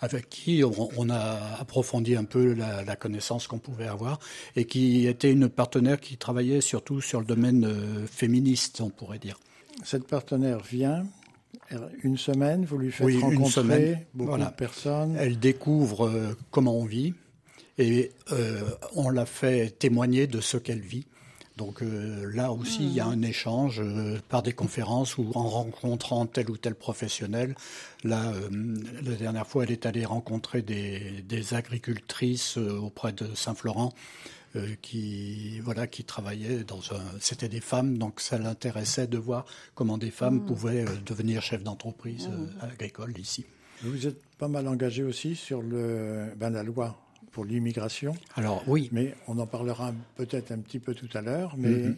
avec 0.00 0.28
qui 0.30 0.64
on, 0.64 0.88
on, 0.96 1.10
a 1.10 1.38
approfondi 1.60 2.16
un 2.16 2.24
peu 2.24 2.54
la, 2.54 2.84
la 2.84 2.96
connaissance 2.96 3.46
qu'on 3.46 3.58
pouvait 3.58 3.86
avoir, 3.86 4.18
et 4.56 4.64
qui 4.64 5.06
était 5.06 5.30
une 5.30 5.48
partenaire 5.48 6.00
qui 6.00 6.16
travaillait 6.16 6.60
surtout 6.60 7.00
sur 7.00 7.20
le 7.20 7.26
domaine 7.26 7.68
féministe, 8.10 8.80
on 8.80 8.90
pourrait 8.90 9.18
dire. 9.18 9.38
Cette 9.84 10.06
partenaire 10.06 10.60
vient, 10.60 11.04
une 12.02 12.16
semaine, 12.16 12.64
vous 12.64 12.78
lui 12.78 12.90
faites 12.90 13.06
Oui, 13.06 13.18
rencontrer 13.20 14.06
beaucoup 14.14 14.30
Voilà. 14.30 14.46
de 14.46 14.54
personnes. 14.54 15.16
Elle 15.18 15.38
découvre 15.38 16.34
comment 16.50 16.76
on 16.76 16.84
vit 16.84 17.14
et 17.78 18.12
euh, 18.32 18.62
on 18.94 19.10
la 19.10 19.26
fait 19.26 19.70
témoigner 19.78 20.26
de 20.26 20.40
ce 20.40 20.56
qu'elle 20.56 20.80
vit. 20.80 21.06
Donc 21.56 21.82
euh, 21.82 22.30
là 22.34 22.50
aussi, 22.50 22.82
il 22.82 22.92
y 22.94 23.00
a 23.00 23.06
un 23.06 23.20
échange 23.22 23.80
euh, 23.80 24.18
par 24.30 24.42
des 24.42 24.54
conférences 24.54 25.18
ou 25.18 25.30
en 25.34 25.48
rencontrant 25.48 26.24
tel 26.26 26.50
ou 26.50 26.56
tel 26.56 26.74
professionnel. 26.74 27.54
Là, 28.04 28.32
euh, 28.32 28.48
la 29.02 29.16
dernière 29.16 29.46
fois, 29.46 29.64
elle 29.64 29.70
est 29.70 29.84
allée 29.84 30.06
rencontrer 30.06 30.62
des, 30.62 31.22
des 31.28 31.52
agricultrices 31.54 32.56
euh, 32.56 32.78
auprès 32.78 33.12
de 33.12 33.34
Saint-Florent 33.34 33.92
euh, 34.54 34.74
qui 34.82 35.60
voilà 35.60 35.86
qui 35.86 36.04
travaillaient 36.04 36.62
dans 36.64 36.80
un 36.92 37.00
c'était 37.20 37.48
des 37.48 37.62
femmes 37.62 37.96
donc 37.96 38.20
ça 38.20 38.36
l'intéressait 38.36 39.06
de 39.06 39.16
voir 39.16 39.46
comment 39.74 39.96
des 39.96 40.10
femmes 40.10 40.44
pouvaient 40.44 40.84
euh, 40.86 40.90
devenir 41.06 41.40
chefs 41.40 41.62
d'entreprise 41.62 42.28
euh, 42.30 42.66
agricole 42.66 43.18
ici. 43.18 43.46
Vous 43.82 44.06
êtes 44.06 44.22
pas 44.36 44.48
mal 44.48 44.68
engagé 44.68 45.04
aussi 45.04 45.36
sur 45.36 45.62
le, 45.62 46.32
ben, 46.36 46.50
la 46.50 46.62
loi 46.62 46.98
pour 47.32 47.44
l'immigration, 47.44 48.14
Alors 48.36 48.62
oui, 48.66 48.88
mais 48.92 49.14
on 49.26 49.38
en 49.38 49.46
parlera 49.46 49.92
peut-être 50.16 50.52
un 50.52 50.58
petit 50.58 50.78
peu 50.78 50.94
tout 50.94 51.08
à 51.14 51.22
l'heure. 51.22 51.54
Mais 51.56 51.70
Mhm. 51.70 51.96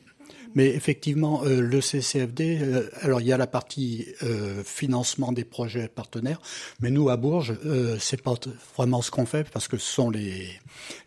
Mais 0.54 0.68
effectivement, 0.68 1.42
euh, 1.44 1.60
le 1.60 1.80
CCFD, 1.80 2.58
euh, 2.60 2.88
alors 3.00 3.20
il 3.20 3.26
y 3.26 3.32
a 3.32 3.36
la 3.36 3.46
partie 3.46 4.06
euh, 4.22 4.62
financement 4.64 5.32
des 5.32 5.44
projets 5.44 5.88
partenaires, 5.88 6.40
mais 6.80 6.90
nous 6.90 7.08
à 7.08 7.16
Bourges, 7.16 7.54
c'est 7.98 8.22
pas 8.22 8.34
vraiment 8.76 9.02
ce 9.02 9.10
qu'on 9.10 9.26
fait 9.26 9.48
parce 9.50 9.68
que 9.68 9.76
ce 9.76 9.92
sont 9.92 10.10
les 10.10 10.48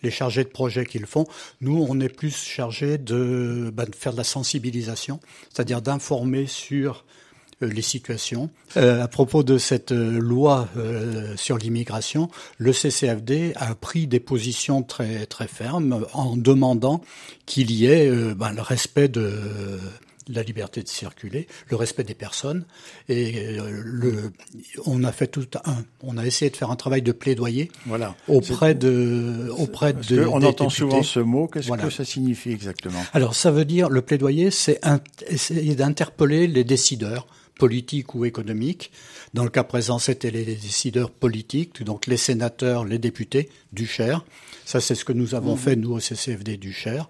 les 0.04 0.12
chargés 0.12 0.44
de 0.44 0.50
projet 0.50 0.86
qui 0.86 1.00
le 1.00 1.06
font. 1.06 1.26
Nous, 1.62 1.86
on 1.90 2.00
est 2.00 2.10
plus 2.10 2.36
chargés 2.36 2.98
de, 2.98 3.72
bah, 3.74 3.86
de 3.86 3.96
faire 3.96 4.12
de 4.12 4.18
la 4.18 4.24
sensibilisation, 4.24 5.20
c'est-à-dire 5.54 5.82
d'informer 5.82 6.48
sur 6.48 7.06
les 7.62 7.82
situations. 7.82 8.50
Euh, 8.76 9.02
à 9.04 9.08
propos 9.08 9.44
de 9.44 9.58
cette 9.58 9.92
euh, 9.92 10.20
loi 10.20 10.68
euh, 10.78 11.36
sur 11.38 11.58
l'immigration, 11.58 12.30
le 12.58 12.74
CCFD 12.74 13.54
a 13.56 13.74
pris 13.76 14.08
des 14.08 14.20
positions 14.20 14.84
très 14.84 15.26
très 15.26 15.48
fermes 15.48 16.06
en 16.14 16.38
demandant 16.38 17.02
qu'il 17.46 17.72
y 17.72 17.86
ait 17.86 18.08
euh, 18.08 18.36
ben, 18.36 18.52
le 18.54 18.62
respect 18.62 19.08
de 19.08 19.80
la 20.30 20.44
liberté 20.44 20.84
de 20.84 20.88
circuler, 20.88 21.48
le 21.70 21.78
respect 21.78 22.04
des 22.04 22.14
personnes. 22.14 22.66
Et 23.10 23.58
euh, 23.60 23.82
le, 23.84 24.32
on 24.86 25.04
a 25.04 25.12
fait 25.12 25.28
tout 25.28 25.48
un, 25.66 25.78
on 26.04 26.18
a 26.18 26.26
essayé 26.26 26.52
de 26.52 26.58
faire 26.58 26.70
un 26.72 26.76
travail 26.76 27.02
de 27.02 27.12
plaidoyer 27.12 27.72
voilà. 27.86 28.16
auprès 28.28 28.76
de, 28.76 29.50
auprès 29.58 29.94
de. 29.94 30.00
des 30.02 30.26
entend 30.26 30.66
députés. 30.66 30.70
souvent 30.70 31.04
ce 31.04 31.20
mot. 31.20 31.48
Qu'est-ce 31.48 31.68
Voilà. 31.68 31.84
que 31.84 31.90
ça 31.90 32.06
signifie 32.06 32.52
exactement? 32.52 33.00
Alors, 33.14 33.36
ça 33.36 33.52
veut 33.52 33.66
dire, 33.66 33.90
le 33.90 34.02
plaidoyer, 34.02 34.52
c'est 34.52 34.80
essayer 35.28 35.76
d'interpeller 35.76 36.48
les 36.48 36.64
décideurs 36.64 37.28
politiques 37.58 38.16
ou 38.16 38.26
économiques. 38.26 38.92
Dans 39.34 39.44
le 39.44 39.50
cas 39.50 39.64
présent, 39.64 40.00
c'était 40.00 40.32
les 40.32 40.46
décideurs 40.46 41.12
politiques, 41.12 41.84
donc 41.84 42.08
les 42.08 42.18
sénateurs, 42.18 42.86
les 42.86 43.00
députés 43.00 43.50
du 43.74 43.86
Cher. 43.86 44.24
Ça, 44.66 44.80
c'est 44.82 44.96
ce 44.96 45.06
que 45.06 45.14
nous 45.14 45.34
avons 45.36 45.56
fait, 45.56 45.76
nous, 45.76 45.94
au 45.94 46.00
CCFD 46.00 46.58
du 46.58 46.74
Cher, 46.74 47.08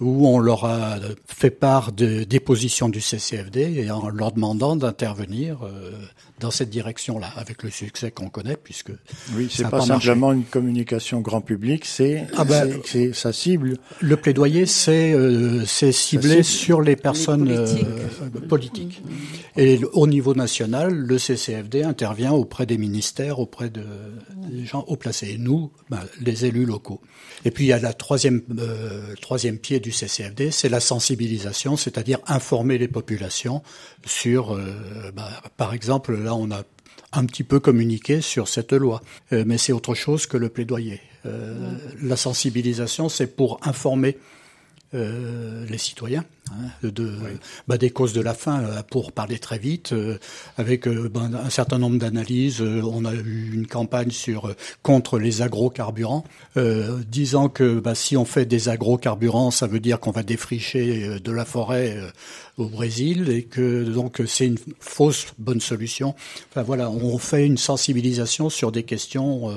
où 0.00 0.28
on 0.28 0.38
leur 0.38 0.64
a 0.64 0.96
fait 1.26 1.50
part 1.50 1.92
de- 1.92 2.24
des 2.24 2.40
positions 2.40 2.88
du 2.88 3.00
CCFD 3.00 3.60
et 3.82 3.90
en 3.90 4.08
leur 4.08 4.32
demandant 4.32 4.76
d'intervenir 4.76 5.60
euh, 5.64 5.92
dans 6.40 6.50
cette 6.50 6.70
direction-là, 6.70 7.30
avec 7.36 7.62
le 7.62 7.70
succès 7.70 8.10
qu'on 8.10 8.28
connaît, 8.28 8.56
puisque 8.56 8.90
Oui, 9.34 9.48
c'est 9.50 9.64
pas, 9.64 9.70
pas 9.70 9.86
marché. 9.86 10.06
simplement 10.08 10.32
une 10.32 10.44
communication 10.44 11.20
grand 11.20 11.40
public, 11.40 11.84
c'est 11.84 12.26
Ah 12.36 12.44
ben, 12.44 12.70
ça 13.12 13.32
cible. 13.32 13.78
Le 14.00 14.16
plaidoyer, 14.16 14.66
c'est 14.66 15.12
euh, 15.12 15.64
c'est 15.66 15.92
ciblé 15.92 16.42
cible 16.42 16.44
sur 16.44 16.80
les 16.80 16.96
personnes 16.96 17.46
politiques. 17.46 17.86
euh, 18.22 18.40
politiques. 18.48 19.02
Et 19.56 19.80
au 19.92 20.06
niveau 20.06 20.34
national, 20.34 20.92
le 20.94 21.18
CCFD 21.18 21.82
intervient 21.82 22.32
auprès 22.32 22.66
des 22.66 22.78
ministères, 22.78 23.38
auprès 23.40 23.70
de, 23.70 23.82
des 24.50 24.64
gens 24.64 24.84
haut 24.86 24.96
placés. 24.96 25.30
Et 25.30 25.38
nous, 25.38 25.72
ben, 25.90 26.00
les 26.20 26.44
élus 26.44 26.64
locaux. 26.64 27.00
Et 27.44 27.50
puis 27.50 27.64
il 27.64 27.68
y 27.68 27.72
a 27.72 27.78
la 27.78 27.92
troisième 27.92 28.42
euh, 28.58 29.14
troisième 29.20 29.58
pied 29.58 29.80
du 29.80 29.92
CCFD, 29.92 30.50
c'est 30.50 30.68
la 30.68 30.80
sensibilisation, 30.80 31.76
c'est-à-dire 31.76 32.18
informer 32.26 32.78
les 32.78 32.88
populations 32.88 33.62
sur, 34.06 34.54
euh, 34.54 35.10
ben, 35.14 35.26
par 35.56 35.74
exemple, 35.74 36.16
là 36.28 36.34
on 36.34 36.50
a 36.50 36.62
un 37.12 37.24
petit 37.24 37.44
peu 37.44 37.58
communiqué 37.58 38.20
sur 38.20 38.46
cette 38.48 38.74
loi, 38.74 39.00
Euh, 39.32 39.44
mais 39.46 39.58
c'est 39.58 39.72
autre 39.72 39.94
chose 39.94 40.26
que 40.26 40.36
le 40.38 40.48
plaidoyer. 40.48 41.00
Euh, 41.24 41.76
La 42.02 42.16
sensibilisation, 42.16 43.08
c'est 43.08 43.30
pour 43.40 43.60
informer 43.62 44.12
euh, 44.94 45.66
les 45.72 45.78
citoyens 45.78 46.24
hein, 46.52 46.88
de, 46.88 47.12
bah, 47.66 47.78
des 47.78 47.90
causes 47.90 48.12
de 48.12 48.20
la 48.20 48.34
faim, 48.34 48.62
euh, 48.62 48.82
pour 48.82 49.12
parler 49.12 49.38
très 49.38 49.58
vite, 49.58 49.92
euh, 49.92 50.18
avec 50.56 50.86
euh, 50.86 51.08
ben, 51.08 51.34
un 51.34 51.50
certain 51.50 51.78
nombre 51.78 51.98
d'analyses. 51.98 52.60
Euh, 52.60 52.82
on 52.84 53.04
a 53.04 53.14
eu 53.14 53.50
une 53.54 53.66
campagne 53.66 54.10
sur 54.10 54.54
contre 54.82 55.18
les 55.18 55.42
agrocarburants, 55.42 56.24
disant 57.06 57.48
que 57.48 57.80
bah, 57.80 57.94
si 57.94 58.16
on 58.16 58.24
fait 58.24 58.46
des 58.46 58.68
agrocarburants, 58.68 59.50
ça 59.50 59.66
veut 59.66 59.80
dire 59.80 60.00
qu'on 60.00 60.10
va 60.10 60.22
défricher 60.22 61.20
de 61.20 61.32
la 61.32 61.44
forêt 61.44 61.98
au 62.56 62.66
Brésil 62.66 63.28
et 63.30 63.44
que 63.44 63.84
donc 63.84 64.22
c'est 64.26 64.46
une 64.46 64.58
fausse 64.80 65.26
bonne 65.38 65.60
solution. 65.60 66.14
Enfin 66.50 66.62
voilà, 66.62 66.90
on 66.90 67.18
fait 67.18 67.46
une 67.46 67.58
sensibilisation 67.58 68.50
sur 68.50 68.72
des 68.72 68.82
questions 68.82 69.54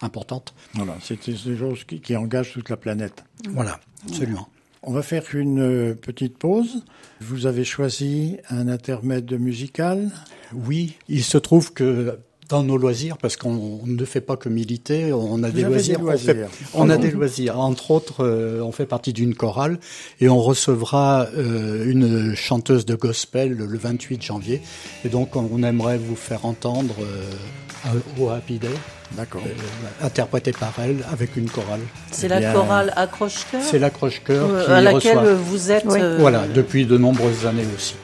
importantes. 0.00 0.54
Voilà, 0.74 0.96
c'est 1.02 1.28
des 1.28 1.56
choses 1.56 1.84
qui, 1.84 2.00
qui 2.00 2.16
engagent 2.16 2.52
toute 2.52 2.70
la 2.70 2.76
planète. 2.76 3.24
Voilà, 3.50 3.80
absolument. 4.08 4.48
On 4.82 4.92
va 4.92 5.02
faire 5.02 5.22
une 5.34 5.60
euh, 5.60 5.94
petite 5.94 6.38
pause. 6.38 6.82
Vous 7.20 7.46
avez 7.46 7.64
choisi 7.64 8.38
un 8.50 8.66
intermède 8.68 9.32
musical. 9.38 10.10
Oui, 10.52 10.96
il 11.08 11.22
se 11.22 11.38
trouve 11.38 11.72
que 11.72 12.18
dans 12.48 12.62
nos 12.64 12.76
loisirs, 12.76 13.16
parce 13.16 13.36
qu'on 13.36 13.80
ne 13.86 14.04
fait 14.04 14.20
pas 14.20 14.36
que 14.36 14.48
militer, 14.50 15.12
on 15.12 15.42
a 15.42 15.50
des 15.50 15.62
loisirs. 15.62 16.00
des 16.00 16.04
on 16.04 16.18
fait- 16.18 16.34
loisirs. 16.34 16.48
On, 16.74 16.90
a 16.90 16.98
des 16.98 17.10
loisirs. 17.10 17.58
Entre 17.58 17.90
autres, 17.92 18.24
euh, 18.24 18.60
on 18.60 18.72
fait 18.72 18.84
partie 18.84 19.12
d'une 19.14 19.34
chorale 19.34 19.78
et 20.20 20.28
on 20.28 20.38
recevra 20.40 21.28
euh, 21.34 21.88
une 21.90 22.34
chanteuse 22.34 22.84
de 22.84 22.94
gospel 22.94 23.52
le 23.52 23.78
28 23.78 24.20
janvier. 24.20 24.60
Et 25.04 25.08
donc, 25.08 25.34
on 25.36 25.62
aimerait 25.62 25.96
vous 25.96 26.16
faire 26.16 26.44
entendre 26.44 26.96
euh, 27.00 27.98
au 28.20 28.28
Happy 28.28 28.58
Day, 28.58 28.68
D'accord. 29.16 29.42
euh, 29.46 30.06
interprété 30.06 30.52
par 30.52 30.72
elle 30.82 31.04
avec 31.12 31.36
une 31.36 31.48
chorale. 31.50 31.80
C'est 32.10 32.26
Eh 32.26 32.28
la 32.30 32.38
bien, 32.38 32.52
chorale 32.52 32.92
accroche-cœur 32.96 33.60
C'est 33.62 33.78
l'accroche-cœur 33.78 34.48
euh, 34.50 34.64
qui 34.64 34.70
à 34.70 34.80
laquelle 34.80 35.18
reçoit. 35.18 35.34
vous 35.34 35.70
êtes. 35.70 35.84
Oui. 35.86 36.00
euh, 36.00 36.16
Voilà, 36.18 36.46
depuis 36.54 36.86
de 36.86 36.96
nombreuses 36.96 37.46
années 37.46 37.66
aussi. 37.76 37.94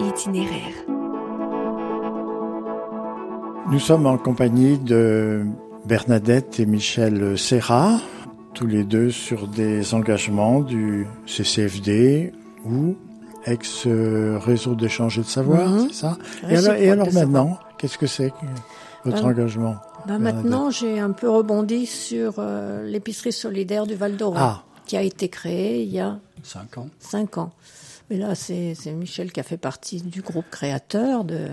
Itinéraire. 0.00 0.74
Nous 3.70 3.78
sommes 3.80 4.06
en 4.06 4.16
compagnie 4.18 4.78
de 4.78 5.44
Bernadette 5.86 6.60
et 6.60 6.66
Michel 6.66 7.36
Serra, 7.38 7.98
tous 8.54 8.66
les 8.66 8.84
deux 8.84 9.10
sur 9.10 9.48
des 9.48 9.94
engagements 9.94 10.60
du 10.60 11.06
CCFD 11.26 12.32
ou 12.64 12.96
ex-réseau 13.44 14.74
d'échange 14.74 15.18
et 15.18 15.22
de 15.22 15.26
savoir, 15.26 15.68
Mhm. 15.68 15.88
c'est 15.88 15.94
ça 15.94 16.18
Et 16.48 16.56
alors, 16.56 16.74
et 16.76 17.12
maintenant, 17.12 17.58
qu'est-ce 17.78 17.98
que 17.98 18.06
c'est 18.06 18.32
votre 19.04 19.22
Ben, 19.22 19.30
engagement 19.30 19.76
Ben 20.06 20.18
maintenant, 20.18 20.70
j'ai 20.70 20.98
un 21.00 21.10
peu 21.12 21.28
rebondi 21.28 21.86
sur 21.86 22.34
euh, 22.38 22.84
l'épicerie 22.86 23.32
solidaire 23.32 23.86
du 23.86 23.94
Val 23.94 24.16
d'Oron, 24.16 24.36
Ah. 24.38 24.62
qui 24.86 24.96
a 24.96 25.02
été 25.02 25.28
créée 25.28 25.82
il 25.82 25.92
y 25.92 26.00
a 26.00 26.18
Cinq 26.42 26.78
ans. 26.78 26.88
cinq 27.00 27.38
ans. 27.38 27.50
Mais 28.10 28.16
là, 28.18 28.34
c'est 28.34 28.74
Michel 28.92 29.32
qui 29.32 29.40
a 29.40 29.42
fait 29.42 29.56
partie 29.56 30.00
du 30.00 30.22
groupe 30.22 30.48
créateur 30.50 31.24
de, 31.24 31.48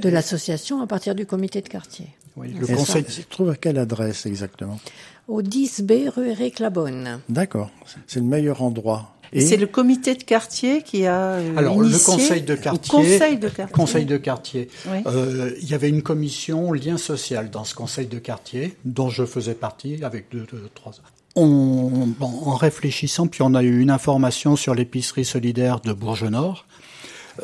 de 0.00 0.08
l'association 0.08 0.80
à 0.80 0.86
partir 0.86 1.14
du 1.14 1.26
comité 1.26 1.60
de 1.60 1.68
quartier. 1.68 2.08
Oui, 2.36 2.54
le 2.58 2.66
conseil. 2.66 3.04
ça 3.04 3.10
se 3.10 3.20
trouve 3.22 3.50
à 3.50 3.56
quelle 3.56 3.78
adresse 3.78 4.26
exactement 4.26 4.78
Au 5.26 5.42
10B 5.42 6.08
rue 6.08 6.28
Éric 6.30 6.60
Labonne. 6.60 7.20
D'accord, 7.28 7.70
c'est 8.06 8.20
le 8.20 8.26
meilleur 8.26 8.62
endroit. 8.62 9.14
Et 9.32 9.40
c'est 9.40 9.56
le 9.56 9.66
comité 9.66 10.14
de 10.14 10.22
quartier 10.22 10.82
qui 10.82 11.06
a 11.06 11.32
euh, 11.32 11.56
Alors, 11.56 11.80
le 11.80 11.90
conseil 11.90 12.42
de 12.42 12.54
quartier. 12.54 12.90
conseil 12.90 13.38
de 13.38 13.48
quartier. 13.48 13.74
Conseil 13.74 14.06
de 14.06 14.16
quartier. 14.16 14.68
Oui. 14.86 14.98
Euh, 15.06 15.52
il 15.60 15.68
y 15.68 15.74
avait 15.74 15.90
une 15.90 16.02
commission 16.02 16.72
lien 16.72 16.96
social 16.96 17.50
dans 17.50 17.64
ce 17.64 17.74
conseil 17.74 18.06
de 18.06 18.18
quartier, 18.18 18.76
dont 18.86 19.10
je 19.10 19.26
faisais 19.26 19.54
partie 19.54 20.02
avec 20.02 20.30
deux, 20.30 20.46
deux 20.50 20.68
trois. 20.74 20.92
En 21.40 22.54
réfléchissant, 22.54 23.26
puis 23.26 23.42
on 23.42 23.54
a 23.54 23.62
eu 23.62 23.80
une 23.80 23.90
information 23.90 24.56
sur 24.56 24.74
l'épicerie 24.74 25.24
solidaire 25.24 25.80
de 25.80 25.92
Bourges-Nord. 25.92 26.66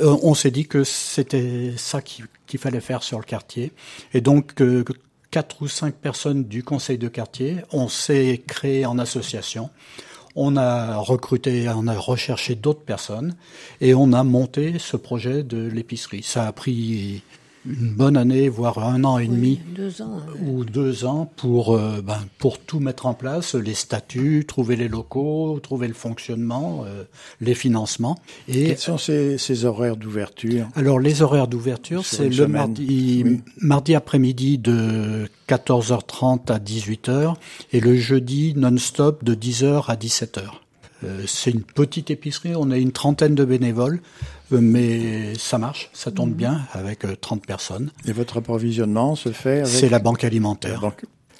Euh, 0.01 0.17
on 0.23 0.35
s'est 0.35 0.51
dit 0.51 0.67
que 0.67 0.83
c'était 0.85 1.75
ça 1.77 2.03
qu'il 2.03 2.27
qu'il 2.47 2.61
fallait 2.61 2.81
faire 2.81 3.03
sur 3.03 3.19
le 3.19 3.25
quartier. 3.25 3.73
Et 4.13 4.21
donc, 4.21 4.61
euh, 4.61 4.85
quatre 5.31 5.63
ou 5.63 5.69
cinq 5.69 5.95
personnes 5.95 6.45
du 6.45 6.63
conseil 6.63 6.99
de 6.99 7.09
quartier, 7.09 7.57
on 7.73 7.89
s'est 7.89 8.43
créé 8.47 8.87
en 8.87 8.99
association. 8.99 9.71
On 10.37 10.57
a 10.57 10.97
recruté, 10.97 11.69
on 11.69 11.87
a 11.87 11.99
recherché 11.99 12.55
d'autres 12.55 12.83
personnes 12.83 13.37
et 13.81 13.95
on 13.95 14.13
a 14.13 14.25
monté 14.25 14.79
ce 14.79 14.97
projet 14.97 15.43
de 15.43 15.69
l'épicerie. 15.69 16.23
Ça 16.23 16.47
a 16.47 16.53
pris 16.53 17.23
une 17.67 17.95
bonne 17.95 18.17
année, 18.17 18.49
voire 18.49 18.79
un 18.79 19.05
an 19.05 19.19
et 19.19 19.27
demi 19.27 19.61
Oui, 19.67 19.75
deux 19.75 20.03
ans. 20.03 20.19
hein. 20.21 20.33
ou 20.47 20.65
deux 20.65 21.05
ans 21.07 21.31
pour 21.37 21.75
euh, 21.75 22.03
ben, 22.03 22.19
pour 22.39 22.59
tout 22.59 22.79
mettre 22.81 23.07
en 23.07 23.15
place, 23.15 23.55
les 23.55 23.75
statuts, 23.75 24.45
trouver 24.47 24.77
les 24.77 24.89
locaux, 24.89 25.59
trouver 25.63 25.89
le 25.89 25.95
fonctionnement, 25.95 26.85
euh, 26.87 27.05
les 27.41 27.55
financements. 27.55 28.19
Et 28.49 28.67
Quels 28.67 28.79
sont 28.79 28.99
ces, 28.99 29.39
ces 29.39 29.65
horaires 29.65 29.97
d'ouverture 29.97 30.69
alors 30.77 30.99
les 31.01 31.23
horaires 31.23 31.49
d'ouverture, 31.49 32.05
c'est 32.05 32.27
le 32.27 32.33
semaine. 32.33 32.51
mardi, 32.53 33.23
Oui. 33.25 33.41
mardi 33.61 33.95
après-midi 33.95 34.59
de 34.59 35.29
14h30 35.49 36.53
à 36.53 36.59
18h 36.59 37.35
et 37.73 37.81
le 37.81 37.97
jeudi 37.97 38.55
non-stop 38.57 39.25
de 39.25 39.35
10h 39.35 39.85
à 39.89 39.97
17h. 39.97 40.43
Euh, 41.05 41.23
c'est 41.27 41.51
une 41.51 41.63
petite 41.63 42.11
épicerie, 42.11 42.55
on 42.57 42.71
a 42.71 42.79
une 42.79 42.93
trentaine 42.93 43.35
de 43.35 43.45
bénévoles, 43.45 44.01
mais 44.61 45.35
ça 45.37 45.59
marche, 45.59 45.91
ça 45.93 46.11
tourne 46.11 46.31
Mhm. 46.31 46.37
bien 46.37 46.61
avec 46.73 47.05
euh, 47.05 47.15
30 47.21 47.47
personnes. 47.47 47.91
Et 48.07 48.13
votre 48.13 48.39
approvisionnement 48.39 49.15
se 49.17 49.31
fait 49.33 49.61
avec 49.61 49.67
C'est 49.67 49.89
la 49.89 49.99
banque 49.99 50.25
alimentaire. 50.25 50.81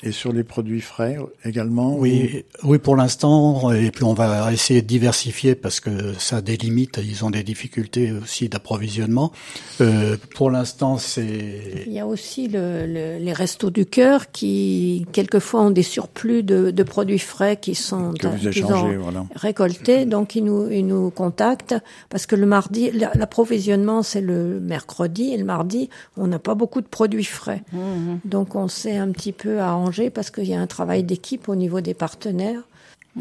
Et 0.05 0.13
sur 0.13 0.33
les 0.33 0.45
produits 0.45 0.81
frais 0.81 1.17
également 1.45 1.97
Oui, 1.97 2.45
oui, 2.63 2.79
pour 2.79 2.95
l'instant, 2.97 3.73
et 3.73 3.91
puis 3.91 4.05
on 4.05 4.15
va 4.15 4.53
essayer 4.53 4.83
de 4.83 4.87
diversifier 4.87 5.55
parce 5.55 5.81
que 5.81 6.13
ça 6.19 6.37
a 6.37 6.41
des 6.43 6.57
limites, 6.57 7.01
ils 7.03 7.25
ont 7.25 7.31
des 7.31 7.43
difficultés 7.43 8.13
aussi 8.13 8.49
d'approvisionnement. 8.49 9.33
Euh, 9.81 10.17
pour 10.37 10.51
l'instant, 10.51 10.99
c'est 10.99 11.85
Il 11.87 11.93
y 11.93 12.01
a 12.01 12.07
aussi 12.07 12.49
le, 12.49 12.87
le- 12.87 13.19
les 13.19 13.33
restos 13.33 13.71
du 13.71 13.87
cœur 13.87 14.31
qui, 14.31 15.07
quelquefois, 15.13 15.63
ont 15.63 15.71
des 15.71 15.83
surplus 15.83 16.43
de, 16.43 16.71
de 16.71 16.83
produits 16.83 17.19
frais 17.19 17.57
qui 17.57 17.75
sont 17.75 18.13
Que 18.13 18.27
vous 18.27 18.37
qu'ils 18.37 18.49
échangez, 18.49 18.97
ont 18.99 19.03
voilà. 19.03 19.25
récoltés. 19.35 20.05
Donc, 20.05 20.35
ils 20.37 20.45
nous, 20.45 20.71
ils 20.71 20.87
nous 20.87 21.11
contactent 21.11 21.77
parce 22.11 22.27
que 22.27 22.37
le 22.37 22.47
mardi, 22.47 22.91
la- 22.93 23.13
l'approvisionnement, 23.15 24.03
c'est 24.03 24.21
le 24.21 24.61
mercredi 24.61 25.33
et 25.33 25.37
le 25.39 25.45
mardi, 25.45 25.89
on 26.17 26.27
n'a 26.27 26.39
pas 26.39 26.55
beaucoup 26.55 26.81
de 26.83 26.87
produits 26.87 27.25
frais. 27.25 27.63
Donc, 28.25 28.55
on 28.55 28.69
s'est 28.69 28.97
un 28.97 29.11
petit 29.11 29.33
peu 29.33 29.61
arrangé 29.61 29.94
parce 30.11 30.31
qu'il 30.31 30.45
y 30.45 30.55
a 30.55 30.61
un 30.61 30.67
travail 30.67 31.03
d'équipe 31.05 31.49
au 31.49 31.57
niveau 31.57 31.81
des 31.81 31.95
partenaires. 31.95 32.63
Euh, 33.17 33.21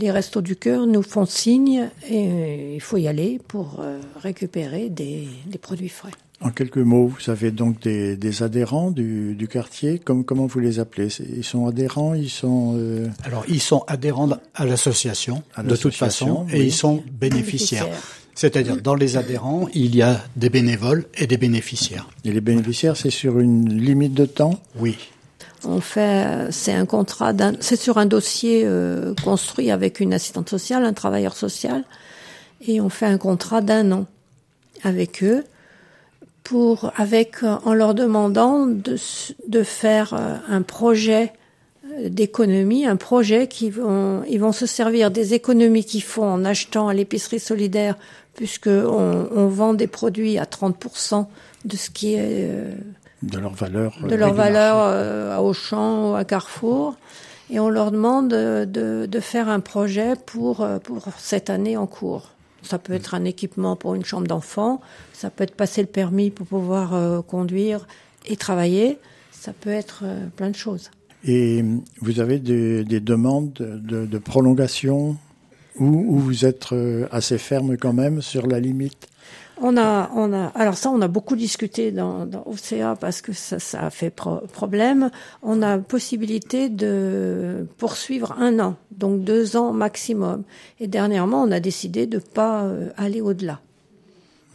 Les 0.00 0.10
restos 0.10 0.40
du 0.40 0.56
cœur 0.56 0.86
nous 0.86 1.02
font 1.02 1.26
signe 1.26 1.90
et 2.08 2.26
euh, 2.28 2.72
il 2.74 2.80
faut 2.80 2.96
y 2.96 3.06
aller 3.08 3.38
pour 3.46 3.80
euh, 3.80 4.00
récupérer 4.20 4.88
des, 4.88 5.28
des 5.46 5.58
produits 5.58 5.90
frais. 5.90 6.12
En 6.40 6.50
quelques 6.50 6.78
mots, 6.78 7.08
vous 7.08 7.30
avez 7.30 7.50
donc 7.50 7.80
des, 7.80 8.16
des 8.16 8.42
adhérents 8.42 8.90
du, 8.90 9.34
du 9.34 9.46
quartier. 9.48 9.98
Comme, 9.98 10.24
comment 10.24 10.46
vous 10.46 10.60
les 10.60 10.78
appelez? 10.80 11.08
Ils 11.36 11.44
sont 11.44 11.66
adhérents 11.66 12.14
Ils 12.14 12.30
sont 12.30 12.74
euh, 12.76 13.06
alors 13.22 13.44
ils 13.48 13.60
sont 13.60 13.82
adhérents 13.86 14.30
à 14.54 14.64
l'association 14.64 15.42
de 15.62 15.76
toute 15.76 15.94
façon 15.94 16.46
et 16.52 16.58
oui. 16.60 16.66
ils 16.66 16.72
sont. 16.72 17.02
Bénéficiaires. 17.12 17.86
C'est-à-dire 18.34 18.78
dans 18.82 18.96
les 18.96 19.16
adhérents, 19.16 19.68
il 19.74 19.94
y 19.94 20.02
a 20.02 20.22
des 20.36 20.50
bénévoles 20.50 21.04
et 21.16 21.26
des 21.26 21.36
bénéficiaires. 21.38 22.08
et 22.24 22.32
les 22.32 22.40
bénéficiaires, 22.40 22.96
c'est 22.96 23.10
sur 23.10 23.38
une 23.38 23.68
limite 23.72 24.12
de 24.14 24.26
temps? 24.26 24.58
Oui. 24.76 24.96
On 25.66 25.80
fait, 25.80 26.50
c'est 26.50 26.72
un 26.72 26.86
contrat, 26.86 27.32
c'est 27.60 27.76
sur 27.76 27.98
un 27.98 28.06
dossier 28.06 28.62
euh, 28.64 29.14
construit 29.24 29.70
avec 29.70 30.00
une 30.00 30.12
assistante 30.12 30.48
sociale, 30.48 30.84
un 30.84 30.92
travailleur 30.92 31.36
social, 31.36 31.84
et 32.66 32.80
on 32.80 32.88
fait 32.88 33.06
un 33.06 33.18
contrat 33.18 33.60
d'un 33.60 33.92
an 33.92 34.06
avec 34.82 35.22
eux, 35.22 35.44
pour, 36.42 36.92
avec, 36.96 37.42
euh, 37.42 37.56
en 37.64 37.72
leur 37.72 37.94
demandant 37.94 38.66
de, 38.66 38.96
de 39.48 39.62
faire 39.62 40.14
euh, 40.14 40.36
un 40.48 40.62
projet 40.62 41.32
d'économie, 42.06 42.86
un 42.86 42.96
projet 42.96 43.46
qui 43.46 43.70
vont, 43.70 44.24
ils 44.28 44.40
vont 44.40 44.52
se 44.52 44.66
servir 44.66 45.10
des 45.10 45.34
économies 45.34 45.84
qu'ils 45.84 46.02
font 46.02 46.24
en 46.24 46.44
achetant 46.44 46.88
à 46.88 46.94
l'épicerie 46.94 47.40
solidaire, 47.40 47.96
puisque 48.34 48.68
on, 48.68 49.46
vend 49.46 49.74
des 49.74 49.86
produits 49.86 50.38
à 50.38 50.44
30% 50.44 51.26
de 51.64 51.76
ce 51.76 51.90
qui 51.90 52.14
est 52.14 52.50
de 53.26 53.38
leur 53.38 53.54
valeur 53.54 53.98
euh, 54.02 54.08
de 54.08 54.14
leur 54.14 54.32
valeur 54.32 54.76
euh, 54.78 55.36
à 55.36 55.42
Auchan 55.42 56.10
ou 56.10 56.14
à 56.14 56.24
Carrefour. 56.24 56.96
Et 57.50 57.60
on 57.60 57.68
leur 57.68 57.90
demande 57.90 58.28
de, 58.28 59.06
de, 59.06 59.20
faire 59.20 59.48
un 59.48 59.60
projet 59.60 60.14
pour, 60.26 60.62
euh, 60.62 60.78
pour 60.78 61.08
cette 61.18 61.50
année 61.50 61.76
en 61.76 61.86
cours. 61.86 62.30
Ça 62.62 62.78
peut 62.78 62.94
être 62.94 63.14
un 63.14 63.24
équipement 63.24 63.76
pour 63.76 63.94
une 63.94 64.04
chambre 64.04 64.26
d'enfant, 64.26 64.80
ça 65.12 65.28
peut 65.28 65.44
être 65.44 65.54
passer 65.54 65.82
le 65.82 65.88
permis 65.88 66.30
pour 66.30 66.46
pouvoir 66.46 66.94
euh, 66.94 67.20
conduire 67.20 67.86
et 68.26 68.36
travailler, 68.36 68.98
ça 69.30 69.52
peut 69.52 69.70
être 69.70 70.00
euh, 70.04 70.26
plein 70.34 70.48
de 70.48 70.56
choses. 70.56 70.90
Et 71.26 71.62
vous 72.00 72.20
avez 72.20 72.38
des, 72.38 72.84
des 72.84 73.00
demandes 73.00 73.52
de, 73.52 74.06
de 74.06 74.18
prolongation 74.18 75.18
ou, 75.78 75.86
ou 75.86 76.18
vous 76.18 76.44
êtes 76.44 76.66
assez 77.10 77.38
ferme 77.38 77.76
quand 77.78 77.94
même 77.94 78.20
sur 78.20 78.46
la 78.46 78.60
limite 78.60 79.08
On 79.60 79.76
a, 79.76 80.10
on 80.16 80.32
a, 80.32 80.46
alors 80.56 80.76
ça, 80.76 80.90
on 80.90 81.00
a 81.00 81.06
beaucoup 81.06 81.36
discuté 81.36 81.92
dans, 81.92 82.26
dans 82.26 82.42
OCA 82.46 82.96
parce 82.96 83.20
que 83.22 83.32
ça, 83.32 83.60
ça 83.60 83.86
a 83.86 83.90
fait 83.90 84.10
pro- 84.10 84.40
problème. 84.52 85.10
On 85.42 85.62
a 85.62 85.78
possibilité 85.78 86.68
de 86.68 87.66
poursuivre 87.78 88.34
un 88.38 88.58
an, 88.58 88.76
donc 88.90 89.22
deux 89.22 89.56
ans 89.56 89.72
maximum. 89.72 90.42
Et 90.80 90.88
dernièrement, 90.88 91.42
on 91.44 91.52
a 91.52 91.60
décidé 91.60 92.06
de 92.06 92.18
pas 92.18 92.64
euh, 92.64 92.90
aller 92.96 93.20
au-delà, 93.20 93.60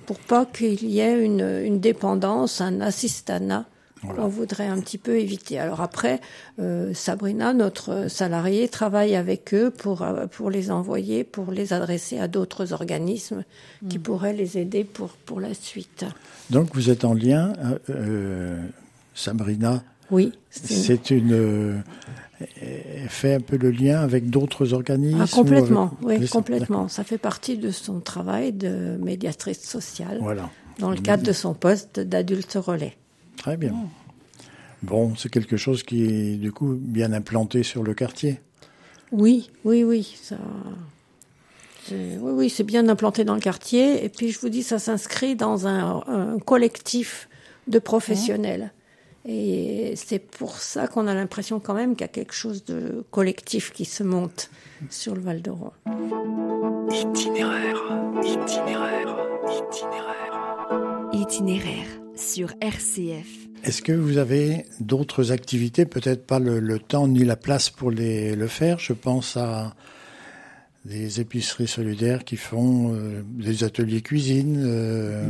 pour 0.06 0.20
pas 0.20 0.46
qu'il 0.46 0.84
y 0.84 1.00
ait 1.00 1.24
une, 1.24 1.80
dépendance, 1.80 2.60
un 2.60 2.82
assistanat 2.82 3.66
qu'on 4.02 4.28
voudrait 4.28 4.68
un 4.68 4.80
petit 4.80 4.98
peu 4.98 5.18
éviter. 5.20 5.60
Alors 5.60 5.82
après, 5.82 6.22
euh, 6.60 6.94
Sabrina, 6.94 7.54
notre 7.54 8.10
salariée, 8.10 8.68
travaille 8.68 9.16
avec 9.16 9.54
eux 9.54 9.72
pour, 9.72 10.02
euh, 10.02 10.28
pour 10.28 10.50
les 10.50 10.72
envoyer, 10.72 11.24
pour 11.24 11.52
les 11.52 11.74
adresser 11.74 12.20
à 12.20 12.28
d'autres 12.28 12.74
organismes 12.74 13.44
qui 13.90 14.00
pourraient 14.00 14.34
les 14.34 14.58
aider 14.58 14.84
pour, 14.84 15.10
pour 15.26 15.40
la 15.40 15.54
suite. 15.54 16.06
Donc 16.50 16.70
vous 16.76 16.90
êtes 16.90 17.06
en 17.06 17.14
lien, 17.14 17.54
euh, 17.90 18.62
Sabrina, 19.16 19.84
Oui. 20.12 20.32
c'est- 20.50 21.12
une... 21.12 21.34
euh, 21.34 21.78
elle 22.62 23.10
fait 23.10 23.34
un 23.34 23.42
peu 23.42 23.58
le 23.58 23.70
lien 23.70 24.00
avec 24.00 24.30
d'autres 24.30 24.74
organismes 24.74 25.20
Ah, 25.22 25.28
complètement, 25.30 25.92
ou 26.02 26.08
avec- 26.08 26.22
oui, 26.22 26.30
complètement. 26.30 26.88
Ça 26.88 27.04
fait 27.04 27.18
partie 27.18 27.58
de 27.58 27.70
son 27.70 28.00
travail 28.00 28.54
de 28.54 28.98
médiatrice 29.02 29.62
sociale 29.62 30.20
Voilà, 30.22 30.50
dans 30.80 30.90
le 30.90 30.98
cadre 31.02 31.24
de 31.24 31.34
son 31.34 31.54
poste 31.54 32.00
d'adulte 32.00 32.54
relais. 32.60 32.96
Très 33.40 33.58
bien. 33.58 33.74
Bon, 34.84 35.16
c'est 35.16 35.30
quelque 35.30 35.58
chose 35.58 35.84
qui 35.84 36.04
est 36.06 36.36
du 36.36 36.52
coup 36.52 36.78
bien 36.80 37.12
implanté 37.14 37.64
sur 37.64 37.84
le 37.84 37.94
quartier. 37.94 38.40
Oui, 39.12 39.50
oui, 39.66 39.84
oui, 39.84 40.16
ça. 40.22 40.38
Oui, 41.92 42.18
oui, 42.20 42.50
c'est 42.52 42.64
bien 42.64 42.88
implanté 42.88 43.24
dans 43.24 43.34
le 43.34 43.40
quartier. 43.42 44.06
Et 44.06 44.10
puis, 44.10 44.32
je 44.32 44.40
vous 44.40 44.50
dis, 44.50 44.62
ça 44.62 44.78
s'inscrit 44.78 45.36
dans 45.36 45.66
un, 45.66 46.04
un 46.06 46.40
collectif 46.40 47.28
de 47.68 47.80
professionnels 47.80 48.72
Et 49.26 49.94
c'est 49.96 50.20
pour 50.20 50.58
ça 50.58 50.88
qu'on 50.88 51.08
a 51.08 51.14
l'impression 51.16 51.60
quand 51.60 51.74
même 51.74 51.96
qu'il 51.96 52.02
y 52.02 52.06
a 52.06 52.10
quelque 52.10 52.34
chose 52.34 52.64
de 52.66 53.04
collectif 53.10 53.72
qui 53.72 53.86
se 53.86 54.04
monte 54.04 54.52
sur 54.90 55.16
le 55.16 55.22
Val 55.22 55.42
d'Oron. 55.42 55.72
Itinéraire, 56.92 57.82
itinéraire, 58.24 59.16
itinéraire. 59.72 61.10
Itinéraire 61.12 62.09
sur 62.20 62.54
RCF. 62.62 63.28
Est-ce 63.64 63.82
que 63.82 63.92
vous 63.92 64.18
avez 64.18 64.66
d'autres 64.80 65.32
activités, 65.32 65.86
peut-être 65.86 66.26
pas 66.26 66.40
le, 66.40 66.60
le, 66.60 66.80
temps 66.80 67.08
ni 67.08 67.26
la 67.26 67.36
place 67.36 67.70
pour 67.70 67.92
les, 67.92 68.36
le 68.36 68.48
faire? 68.48 68.80
Je 68.80 68.94
pense 68.94 69.36
à 69.38 69.74
des 70.86 71.20
épiceries 71.20 71.68
solidaires 71.68 72.24
qui 72.24 72.38
font 72.38 72.94
euh, 72.94 73.22
des 73.26 73.64
ateliers 73.64 74.02
cuisine. 74.02 74.62
Euh, 74.66 75.30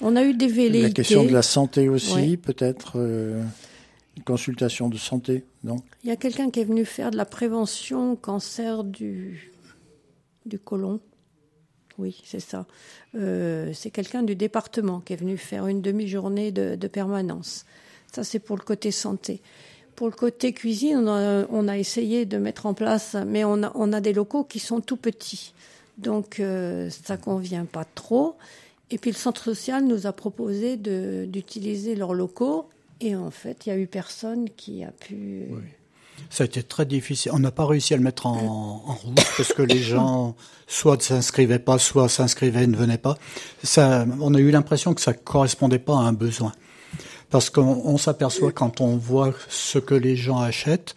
On 0.00 0.16
a 0.16 0.24
eu 0.24 0.34
des 0.34 0.48
velléités. 0.48 0.82
La 0.82 0.90
question 0.90 1.24
de 1.24 1.32
la 1.32 1.42
santé 1.42 1.88
aussi, 1.88 2.14
ouais. 2.14 2.36
peut-être 2.36 2.94
euh, 2.96 3.42
une 4.16 4.24
consultation 4.24 4.88
de 4.88 4.98
santé, 4.98 5.44
non? 5.62 5.76
Il 6.02 6.08
y 6.08 6.12
a 6.12 6.16
quelqu'un 6.16 6.50
qui 6.50 6.60
est 6.60 6.64
venu 6.64 6.84
faire 6.84 7.12
de 7.12 7.16
la 7.16 7.26
prévention 7.26 8.16
cancer 8.16 8.82
du, 8.82 9.52
du 10.46 10.58
côlon. 10.58 11.00
Oui, 12.02 12.20
c'est 12.24 12.40
ça. 12.40 12.66
Euh, 13.14 13.70
c'est 13.74 13.90
quelqu'un 13.90 14.24
du 14.24 14.34
département 14.34 14.98
qui 14.98 15.12
est 15.12 15.16
venu 15.16 15.36
faire 15.36 15.68
une 15.68 15.80
demi-journée 15.80 16.50
de, 16.50 16.88
permanence. 16.88 17.64
Ça, 18.12 18.24
c'est 18.24 18.40
pour 18.40 18.56
le 18.56 18.64
côté 18.64 18.90
santé. 18.90 19.40
Pour 19.94 20.08
le 20.08 20.12
côté 20.12 20.52
cuisine, 20.52 20.96
on 21.06 21.68
a, 21.68 21.78
essayé 21.78 22.26
de 22.26 22.38
mettre 22.38 22.66
en 22.66 22.74
place, 22.74 23.14
mais 23.24 23.44
on 23.44 23.62
a, 23.62 24.00
des 24.00 24.12
locaux 24.12 24.42
qui 24.42 24.58
sont 24.58 24.80
tout 24.80 24.96
petits. 24.96 25.54
Donc, 25.96 26.40
euh, 26.40 26.90
ça 26.90 27.16
convient 27.16 27.66
pas 27.66 27.84
trop. 27.84 28.34
Et 28.90 28.98
puis, 28.98 29.12
le 29.12 29.16
centre 29.16 29.44
social 29.44 29.84
nous 29.84 30.08
a 30.08 30.12
proposé 30.12 30.76
d'utiliser 30.76 31.94
leurs 31.94 32.14
locaux. 32.14 32.68
Et 33.00 33.14
en 33.14 33.30
fait, 33.30 33.64
il 33.64 33.72
n'y 33.72 33.78
a 33.78 33.80
eu 33.80 33.86
personne 33.86 34.50
qui 34.50 34.82
a 34.82 34.90
pu... 34.90 35.46
Ça 36.30 36.44
a 36.44 36.46
été 36.46 36.62
très 36.62 36.86
difficile. 36.86 37.32
On 37.34 37.38
n'a 37.38 37.50
pas 37.50 37.66
réussi 37.66 37.92
à 37.92 37.96
le 37.98 38.02
mettre 38.02 38.26
en, 38.26 38.84
en 38.86 38.94
route 38.94 39.16
parce 39.36 39.52
que 39.52 39.62
les 39.62 39.82
gens 39.82 40.34
soit 40.66 40.96
ne 40.96 41.02
s'inscrivaient 41.02 41.58
pas, 41.58 41.78
soit 41.78 42.08
s'inscrivaient 42.08 42.64
et 42.64 42.66
ne 42.66 42.76
venaient 42.76 42.98
pas. 42.98 43.18
Ça, 43.62 44.06
on 44.20 44.34
a 44.34 44.38
eu 44.38 44.50
l'impression 44.50 44.94
que 44.94 45.00
ça 45.00 45.12
correspondait 45.12 45.78
pas 45.78 45.94
à 45.94 46.00
un 46.00 46.12
besoin. 46.12 46.52
Parce 47.30 47.50
qu'on 47.50 47.96
s'aperçoit 47.96 48.52
quand 48.52 48.80
on 48.80 48.96
voit 48.96 49.32
ce 49.48 49.78
que 49.78 49.94
les 49.94 50.16
gens 50.16 50.38
achètent 50.38 50.94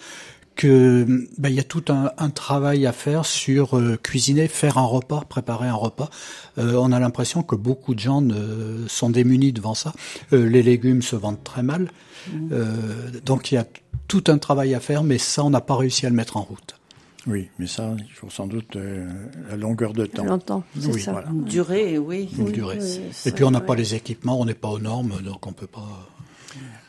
que 0.56 1.06
ben, 1.38 1.49
il 1.49 1.56
y 1.56 1.60
a 1.60 1.63
tout 1.63 1.84
un, 1.89 2.12
un, 2.17 2.30
travail 2.30 2.86
à 2.86 2.93
faire 2.93 3.25
sur 3.25 3.78
euh, 3.78 3.97
cuisiner, 4.01 4.47
faire 4.47 4.78
un 4.78 4.86
repas, 4.86 5.23
préparer 5.28 5.67
un 5.67 5.75
repas. 5.75 6.10
Euh, 6.58 6.73
on 6.75 6.91
a 6.91 6.99
l'impression 6.99 7.43
que 7.43 7.56
beaucoup 7.56 7.93
de 7.93 7.99
gens 7.99 8.21
ne, 8.21 8.88
sont 8.88 9.10
démunis 9.10 9.51
devant 9.51 9.73
ça. 9.73 9.93
Euh, 10.34 10.47
les 10.47 10.63
légumes 10.63 11.01
se 11.01 11.15
vendent 11.15 11.43
très 11.43 11.63
mal, 11.63 11.89
mmh. 12.32 12.49
donc 13.25 13.51
il 13.51 13.56
y 13.56 13.58
a 13.58 13.65
tout 14.08 14.24
un 14.28 14.38
travail 14.38 14.74
à 14.74 14.80
faire, 14.80 15.04
mais 15.04 15.18
ça 15.18 15.44
on 15.44 15.50
n'a 15.50 15.62
pas 15.62 15.76
réussi 15.76 16.06
à 16.06 16.10
le 16.10 16.15
mettre 16.15 16.38
en 16.38 16.41
route. 16.41 16.76
Oui, 17.28 17.50
mais 17.58 17.65
ça, 17.65 17.96
il 17.98 18.13
faut 18.13 18.30
sans 18.30 18.46
doute 18.46 18.76
euh, 18.76 19.10
la 19.50 19.58
longueur 19.58 19.94
de 19.94 20.06
temps. 20.06 20.26
Longtemps, 20.26 20.63
c'est 20.80 20.94
oui, 20.94 21.02
ça. 21.02 21.12
Voilà. 21.12 21.30
Durée, 21.32 21.98
oui. 21.98 22.30
Une 22.38 22.52
durée. 22.52 22.78
Et 23.26 23.32
puis 23.32 23.44
on 23.44 23.52
n'a 23.52 23.62
pas 23.62 23.76
les 23.76 23.96
équipements, 23.96 24.39
on 24.39 24.46
n'est 24.46 24.54
pas 24.54 24.68
aux 24.68 24.80
normes, 24.80 25.22
donc 25.24 25.48
on 25.48 25.54
peut 25.54 25.68
pas. 25.68 26.08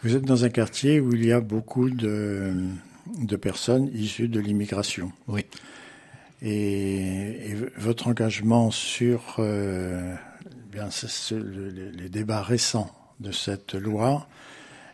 Vous 0.03 0.15
êtes 0.15 0.25
dans 0.25 0.45
un 0.45 0.51
quartier 0.51 1.01
où 1.01 1.15
il 1.15 1.25
y 1.25 1.33
a 1.33 1.41
beaucoup 1.41 1.89
de, 1.89 2.53
de 3.19 3.37
personnes 3.37 3.91
issues 3.95 4.29
de 4.29 4.39
l'immigration. 4.39 5.11
Oui. 5.27 5.47
Et, 6.43 7.51
et, 7.51 7.57
votre 7.79 8.09
engagement 8.09 8.71
sur 8.71 9.37
euh, 9.39 10.15
bien, 10.71 10.91
ce, 10.91 11.35
le, 11.35 11.71
les 11.71 12.09
débats 12.11 12.43
récents 12.43 12.91
de 13.21 13.33
cette 13.33 13.75
loi, 13.75 14.29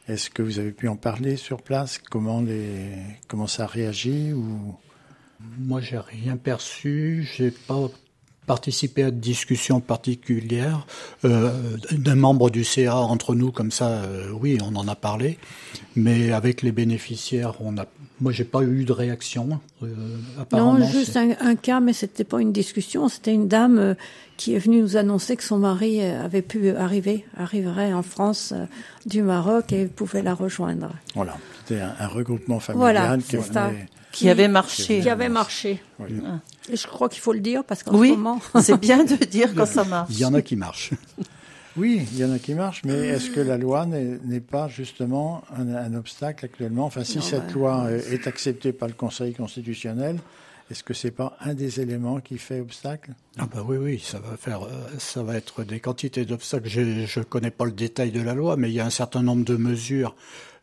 est-ce 0.08 0.30
que 0.30 0.42
vous 0.42 0.58
avez 0.58 0.72
pu 0.72 0.88
en 0.88 0.96
parler 0.96 1.36
sur 1.36 1.62
place? 1.62 1.98
Comment, 1.98 2.40
les, 2.40 2.92
comment 3.28 3.46
ça 3.46 3.66
réagit 3.66 4.32
ou... 4.32 4.76
Moi, 5.58 5.80
j'ai 5.80 5.98
rien 5.98 6.36
perçu. 6.36 7.28
J'ai 7.36 7.50
pas 7.50 7.74
participé 8.46 9.04
à 9.04 9.10
de 9.10 9.16
discussions 9.16 9.80
particulières. 9.80 10.86
Euh, 11.24 11.50
D'un 11.92 12.16
membre 12.16 12.50
du 12.50 12.64
CA 12.64 12.96
entre 12.96 13.34
nous, 13.34 13.52
comme 13.52 13.70
ça, 13.70 13.88
euh, 13.88 14.30
oui, 14.32 14.58
on 14.62 14.74
en 14.76 14.88
a 14.88 14.96
parlé. 14.96 15.38
Mais 15.94 16.32
avec 16.32 16.62
les 16.62 16.72
bénéficiaires, 16.72 17.54
on 17.60 17.76
a. 17.78 17.86
Moi, 18.20 18.32
j'ai 18.32 18.44
pas 18.44 18.62
eu 18.62 18.84
de 18.84 18.92
réaction. 18.92 19.60
Euh, 19.82 19.86
apparemment, 20.40 20.78
non, 20.78 20.86
juste 20.86 21.16
un, 21.16 21.30
un, 21.40 21.56
cas, 21.56 21.80
mais 21.80 21.92
c'était 21.92 22.24
pas 22.24 22.40
une 22.40 22.52
discussion. 22.52 23.08
C'était 23.08 23.34
une 23.34 23.48
dame 23.48 23.78
euh, 23.78 23.94
qui 24.36 24.54
est 24.54 24.58
venue 24.58 24.80
nous 24.80 24.96
annoncer 24.96 25.36
que 25.36 25.42
son 25.42 25.58
mari 25.58 26.02
avait 26.02 26.42
pu 26.42 26.70
arriver, 26.70 27.24
arriverait 27.36 27.92
en 27.92 28.02
France 28.02 28.52
euh, 28.54 28.64
du 29.06 29.22
Maroc 29.22 29.72
et 29.72 29.86
pouvait 29.86 30.22
la 30.22 30.34
rejoindre. 30.34 30.90
Voilà, 31.14 31.36
c'était 31.60 31.80
un, 31.80 31.94
un, 31.98 32.06
regroupement 32.06 32.60
familial 32.60 32.96
voilà, 32.96 33.18
qui, 33.18 33.36
venait, 33.36 33.86
qui, 34.12 34.28
avait 34.28 34.48
marché. 34.48 35.00
Qui 35.00 35.10
avait 35.10 35.28
marché. 35.28 35.82
Oui. 35.98 36.20
Et 36.70 36.76
je 36.76 36.86
crois 36.86 37.08
qu'il 37.08 37.20
faut 37.20 37.32
le 37.32 37.40
dire 37.40 37.64
parce 37.64 37.82
qu'en 37.82 37.96
oui, 37.96 38.10
ce 38.10 38.14
moment, 38.14 38.40
c'est 38.60 38.78
bien 38.78 39.04
de 39.04 39.16
dire 39.30 39.54
quand 39.54 39.66
ça 39.66 39.84
marche. 39.84 40.10
Il 40.10 40.18
y 40.18 40.24
en 40.24 40.34
a 40.34 40.42
qui 40.42 40.56
marchent. 40.56 40.90
Oui, 41.74 42.06
il 42.12 42.18
y 42.18 42.24
en 42.26 42.30
a 42.30 42.38
qui 42.38 42.52
marchent, 42.52 42.82
mais 42.84 42.92
est-ce 42.92 43.30
que 43.30 43.40
la 43.40 43.56
loi 43.56 43.86
n'est 43.86 44.40
pas 44.40 44.68
justement 44.68 45.42
un, 45.56 45.74
un, 45.74 45.94
obstacle 45.94 46.44
actuellement? 46.44 46.84
Enfin, 46.84 47.02
si 47.02 47.16
Non, 47.16 47.22
cette 47.22 47.50
loi 47.52 47.90
est 47.90 48.26
acceptée 48.26 48.74
par 48.74 48.88
le 48.88 48.92
Conseil 48.94 49.32
constitutionnel, 49.32 50.18
est-ce 50.70 50.82
que 50.82 50.94
c'est 50.94 51.10
pas 51.10 51.36
un 51.40 51.54
des 51.54 51.80
éléments 51.80 52.20
qui 52.20 52.38
fait 52.38 52.60
obstacle? 52.60 53.12
Ah 53.38 53.46
bah 53.46 53.64
oui, 53.66 53.76
oui, 53.76 54.02
ça 54.04 54.18
va 54.20 54.36
faire, 54.36 54.68
ça 54.98 55.22
va 55.22 55.36
être 55.36 55.64
des 55.64 55.80
quantités 55.80 56.24
d'obstacles. 56.24 56.68
Je 56.68 57.06
je 57.06 57.20
connais 57.20 57.50
pas 57.50 57.64
le 57.64 57.72
détail 57.72 58.10
de 58.10 58.20
la 58.20 58.34
loi, 58.34 58.56
mais 58.56 58.70
il 58.70 58.74
y 58.74 58.80
a 58.80 58.86
un 58.86 58.90
certain 58.90 59.22
nombre 59.22 59.44
de 59.44 59.56
mesures 59.56 60.14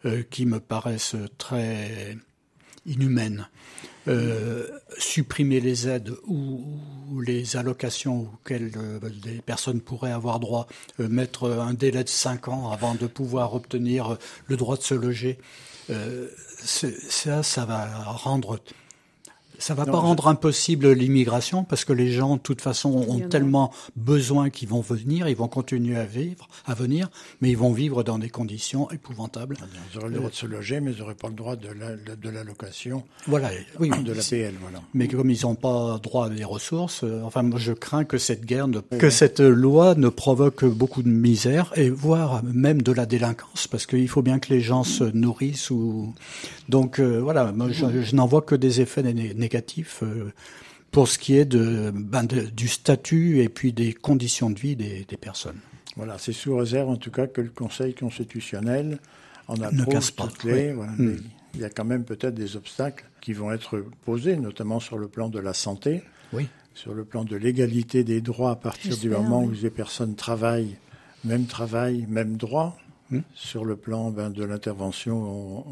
euh, 0.06 0.24
qui 0.30 0.46
me 0.46 0.60
paraissent 0.60 1.16
très 1.38 2.18
inhumaines. 2.86 3.50
Euh, 4.10 4.68
supprimer 4.98 5.60
les 5.60 5.88
aides 5.88 6.12
ou, 6.26 6.64
les 7.22 7.58
allocations 7.58 8.28
auxquelles 8.34 8.72
euh, 8.76 9.00
les 9.24 9.40
personnes 9.42 9.82
pourraient 9.82 10.12
avoir 10.12 10.40
droit, 10.40 10.68
euh, 11.00 11.08
mettre 11.08 11.50
un 11.50 11.74
délai 11.76 12.04
de 12.04 12.10
5 12.10 12.48
ans 12.48 12.72
avant 12.72 12.96
de 12.96 13.06
pouvoir 13.06 13.54
obtenir 13.54 14.18
le 14.48 14.58
droit 14.58 14.78
de 14.78 14.82
se 14.82 14.96
loger, 14.96 15.38
ça, 16.64 17.42
ça 17.42 17.66
va 17.66 17.86
rendre 18.04 18.60
ça 19.60 19.74
va 19.74 19.86
non, 19.86 19.92
pas 19.92 19.98
je... 20.00 20.04
rendre 20.04 20.28
impossible 20.28 20.92
l'immigration 20.92 21.64
parce 21.64 21.86
que 21.86 21.94
les 21.94 22.12
gens, 22.12 22.38
de 22.38 22.42
toute 22.42 22.62
façon, 22.62 22.90
ont 23.08 23.20
tellement 23.20 23.72
besoin 23.96 24.50
qu'ils 24.50 24.70
vont 24.70 24.82
venir, 24.82 25.28
ils 25.28 25.36
vont 25.36 25.48
continuer 25.48 25.98
à 25.98 26.06
vivre, 26.06 26.48
à 26.66 26.74
venir, 26.74 27.10
mais 27.42 27.50
ils 27.50 27.58
vont 27.58 27.74
vivre 27.74 28.04
dans 28.04 28.18
des 28.18 28.30
conditions 28.30 28.90
épouvantables. 28.92 29.58
Ils 29.94 29.98
auraient 29.98 30.10
le 30.10 30.16
droit 30.16 30.30
de 30.30 30.36
se 30.36 30.46
loger, 30.46 30.80
mais 30.80 30.92
ils 30.94 31.00
n'auraient 31.00 31.14
pas 31.16 31.28
le 31.28 31.36
droit 31.36 31.56
de 31.56 32.30
l'allocation. 32.30 32.98
La, 32.98 33.24
voilà, 33.28 33.50
oui, 33.80 33.90
de 33.90 34.14
l'APL, 34.14 34.56
voilà. 34.62 34.80
Mais 34.94 35.08
comme 35.08 35.30
ils 35.30 35.42
n'ont 35.44 35.56
pas 35.56 36.00
droit 36.02 36.28
à 36.28 36.30
des 36.30 36.46
ressources, 36.46 37.04
euh, 37.04 37.22
enfin, 37.24 37.44
moi, 37.44 37.60
je 37.60 37.74
crains 37.74 38.06
que 38.06 38.18
cette 38.18 38.46
guerre, 38.46 38.68
ne, 38.68 38.78
oui, 38.78 38.98
que 38.98 39.08
oui. 39.08 39.12
cette 39.12 39.42
loi 39.42 39.96
ne 39.96 40.10
provoque 40.10 40.66
beaucoup 40.66 41.04
de 41.04 41.10
misère 41.10 41.72
et 41.76 41.90
voire 41.90 42.44
même 42.44 42.82
de 42.82 42.92
la 42.92 43.06
délinquance, 43.06 43.68
parce 43.68 43.86
qu'il 43.86 44.08
faut 44.08 44.22
bien 44.22 44.40
que 44.40 44.54
les 44.54 44.62
gens 44.62 44.84
se 44.84 45.04
nourrissent 45.04 45.70
ou 45.70 46.14
donc 46.70 47.00
euh, 47.00 47.20
voilà, 47.20 47.52
moi, 47.52 47.68
je, 47.72 48.02
je 48.04 48.16
n'en 48.16 48.28
vois 48.28 48.42
que 48.42 48.56
des 48.56 48.80
effets 48.82 49.02
négatifs 49.02 49.49
négatif 49.50 50.04
euh, 50.04 50.32
pour 50.92 51.08
ce 51.08 51.18
qui 51.18 51.36
est 51.36 51.46
de, 51.46 51.92
ben 51.94 52.24
de, 52.24 52.42
du 52.42 52.68
statut 52.68 53.42
et 53.42 53.50
puis 53.50 53.74
des 53.74 53.94
conditions 53.94 54.50
de 54.50 54.60
vie 54.60 54.76
des, 54.76 55.06
des 55.08 55.18
personnes. 55.18 55.60
Voilà, 55.96 56.18
c'est 56.18 56.34
sous 56.34 56.56
réserve 56.56 56.90
en 56.90 56.98
tout 56.98 57.12
cas 57.12 57.28
que 57.28 57.42
le 57.42 57.50
Conseil 57.50 57.94
constitutionnel 57.94 59.00
en 59.48 59.60
approuve 59.62 60.12
toutes 60.14 60.44
les. 60.44 60.70
oui. 60.70 60.74
Voilà, 60.74 60.92
mmh. 60.94 61.18
Il 61.56 61.62
y 61.62 61.64
a 61.64 61.70
quand 61.72 61.84
même 61.84 62.04
peut-être 62.04 62.36
des 62.36 62.56
obstacles 62.56 63.06
qui 63.22 63.34
vont 63.34 63.52
être 63.52 63.84
posés, 64.06 64.38
notamment 64.38 64.80
sur 64.80 65.00
le 65.00 65.08
plan 65.08 65.30
de 65.30 65.40
la 65.40 65.56
santé, 65.56 66.04
oui. 66.32 66.48
sur 66.76 66.94
le 66.94 67.04
plan 67.04 67.24
de 67.24 67.36
l'égalité 67.36 68.04
des 68.04 68.22
droits 68.22 68.52
à 68.52 68.56
partir 68.56 68.96
du 68.96 69.10
moment 69.10 69.42
oui. 69.44 69.58
où 69.58 69.64
les 69.64 69.72
personnes 69.72 70.14
travaillent, 70.14 70.78
même 71.24 71.48
travail, 71.48 72.06
même 72.08 72.38
droit, 72.38 72.78
mmh. 73.10 73.20
sur 73.34 73.66
le 73.66 73.76
plan 73.76 74.12
ben, 74.12 74.30
de 74.30 74.44
l'intervention 74.44 75.66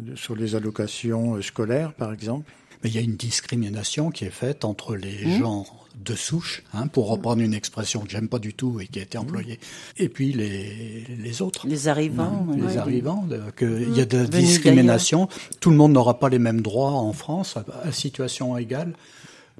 euh, 0.00 0.16
sur 0.16 0.34
les 0.34 0.56
allocations 0.56 1.36
euh, 1.36 1.42
scolaires, 1.42 1.92
par 1.92 2.12
exemple. 2.12 2.50
Mais 2.82 2.90
il 2.90 2.94
y 2.94 2.98
a 2.98 3.02
une 3.02 3.16
discrimination 3.16 4.10
qui 4.10 4.24
est 4.24 4.30
faite 4.30 4.64
entre 4.64 4.96
les 4.96 5.24
mmh. 5.24 5.38
gens 5.38 5.66
de 6.04 6.14
souche, 6.14 6.62
hein, 6.72 6.86
pour 6.86 7.08
reprendre 7.08 7.42
une 7.42 7.54
expression 7.54 8.00
que 8.00 8.10
j'aime 8.10 8.28
pas 8.28 8.38
du 8.38 8.54
tout 8.54 8.80
et 8.80 8.86
qui 8.86 8.98
a 8.98 9.02
été 9.02 9.18
employée, 9.18 9.54
mmh. 9.54 10.02
et 10.02 10.08
puis 10.08 10.32
les, 10.32 11.04
les 11.18 11.42
autres. 11.42 11.66
Les 11.68 11.88
arrivants. 11.88 12.46
Hein, 12.50 12.56
les 12.56 12.62
ouais. 12.62 12.76
arrivants. 12.78 13.24
Mmh. 13.28 13.52
Il 13.60 13.96
y 13.96 14.00
a 14.00 14.04
de 14.04 14.18
la 14.18 14.26
discrimination. 14.26 15.28
Tout 15.60 15.70
le 15.70 15.76
monde 15.76 15.92
n'aura 15.92 16.18
pas 16.18 16.28
les 16.28 16.38
mêmes 16.38 16.60
droits 16.60 16.92
en 16.92 17.12
France, 17.12 17.56
à 17.84 17.92
situation 17.92 18.56
égale. 18.56 18.94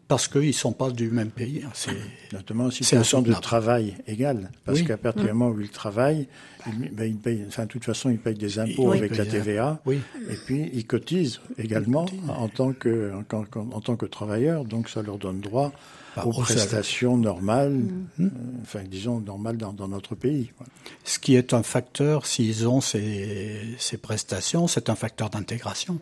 Parce 0.09 0.29
qu'ils 0.29 0.47
ne 0.49 0.53
sont 0.53 0.73
pas 0.73 0.91
du 0.91 1.11
même 1.11 1.31
pays. 1.31 1.63
hein. 1.65 1.71
C'est 1.75 1.91
Notamment 2.33 2.65
en 2.65 2.71
C'est 2.71 2.79
situation 2.85 3.23
de 3.23 3.33
travail 3.35 3.95
égal. 4.07 4.51
Parce 4.65 4.81
Oui. 4.81 4.87
qu'à 4.87 4.97
partir 4.97 5.23
du 5.25 5.29
moment 5.33 5.49
où 5.51 5.61
il 5.61 5.69
travaille, 5.71 6.29
il, 6.67 6.91
ben, 6.93 7.17
enfin, 7.49 7.65
de 7.65 7.69
toute 7.69 7.85
façon, 7.85 8.11
il 8.11 8.19
paye 8.19 8.35
des 8.35 8.59
impôts 8.59 8.91
Oui. 8.91 8.99
avec 8.99 9.17
la 9.17 9.27
TVA. 9.27 9.81
oui. 9.87 10.01
Et 10.31 10.35
puis, 10.47 10.71
il 10.73 10.87
cotise 10.87 11.41
également 11.59 12.07
en, 12.29 12.49
tant 12.49 12.73
que, 12.73 13.13
en, 13.15 13.37
en- 13.39 13.71
en 13.73 13.81
tant 13.81 13.97
que 13.97 14.07
travailleur. 14.07 14.65
Donc, 14.65 14.89
ça 14.89 15.03
leur 15.03 15.19
donne 15.19 15.41
droit 15.41 15.73
Bah, 16.17 16.25
aux 16.27 16.33
prestations 16.33 17.17
normales, 17.17 17.81
euh, 18.21 18.29
enfin, 18.63 18.83
disons, 18.85 19.21
normales 19.21 19.57
dans, 19.57 19.73
dans 19.73 19.89
notre 19.89 20.15
pays. 20.15 20.53
Voilà. 20.59 20.71
Ce 21.05 21.19
qui 21.19 21.35
est 21.37 21.55
un 21.55 21.63
facteur, 21.63 22.27
s'ils 22.27 22.69
ont 22.69 22.81
ces, 22.83 23.59
ces 23.79 23.97
prestations, 23.97 24.67
c'est 24.69 24.91
un 24.91 24.95
facteur 24.95 25.31
d'intégration. 25.31 25.99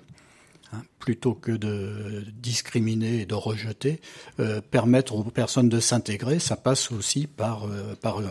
Hein, 0.73 0.83
plutôt 1.01 1.35
que 1.35 1.51
de 1.51 2.25
discriminer 2.41 3.23
et 3.23 3.27
de 3.27 3.35
rejeter, 3.35 4.01
euh, 4.39 4.61
permettre 4.61 5.17
aux 5.17 5.25
personnes 5.25 5.69
de 5.69 5.81
s'intégrer, 5.81 6.39
ça 6.39 6.55
passe 6.57 6.93
aussi 6.93 7.27
par, 7.27 7.65
euh, 7.65 7.97
par 8.01 8.21
euh, 8.21 8.25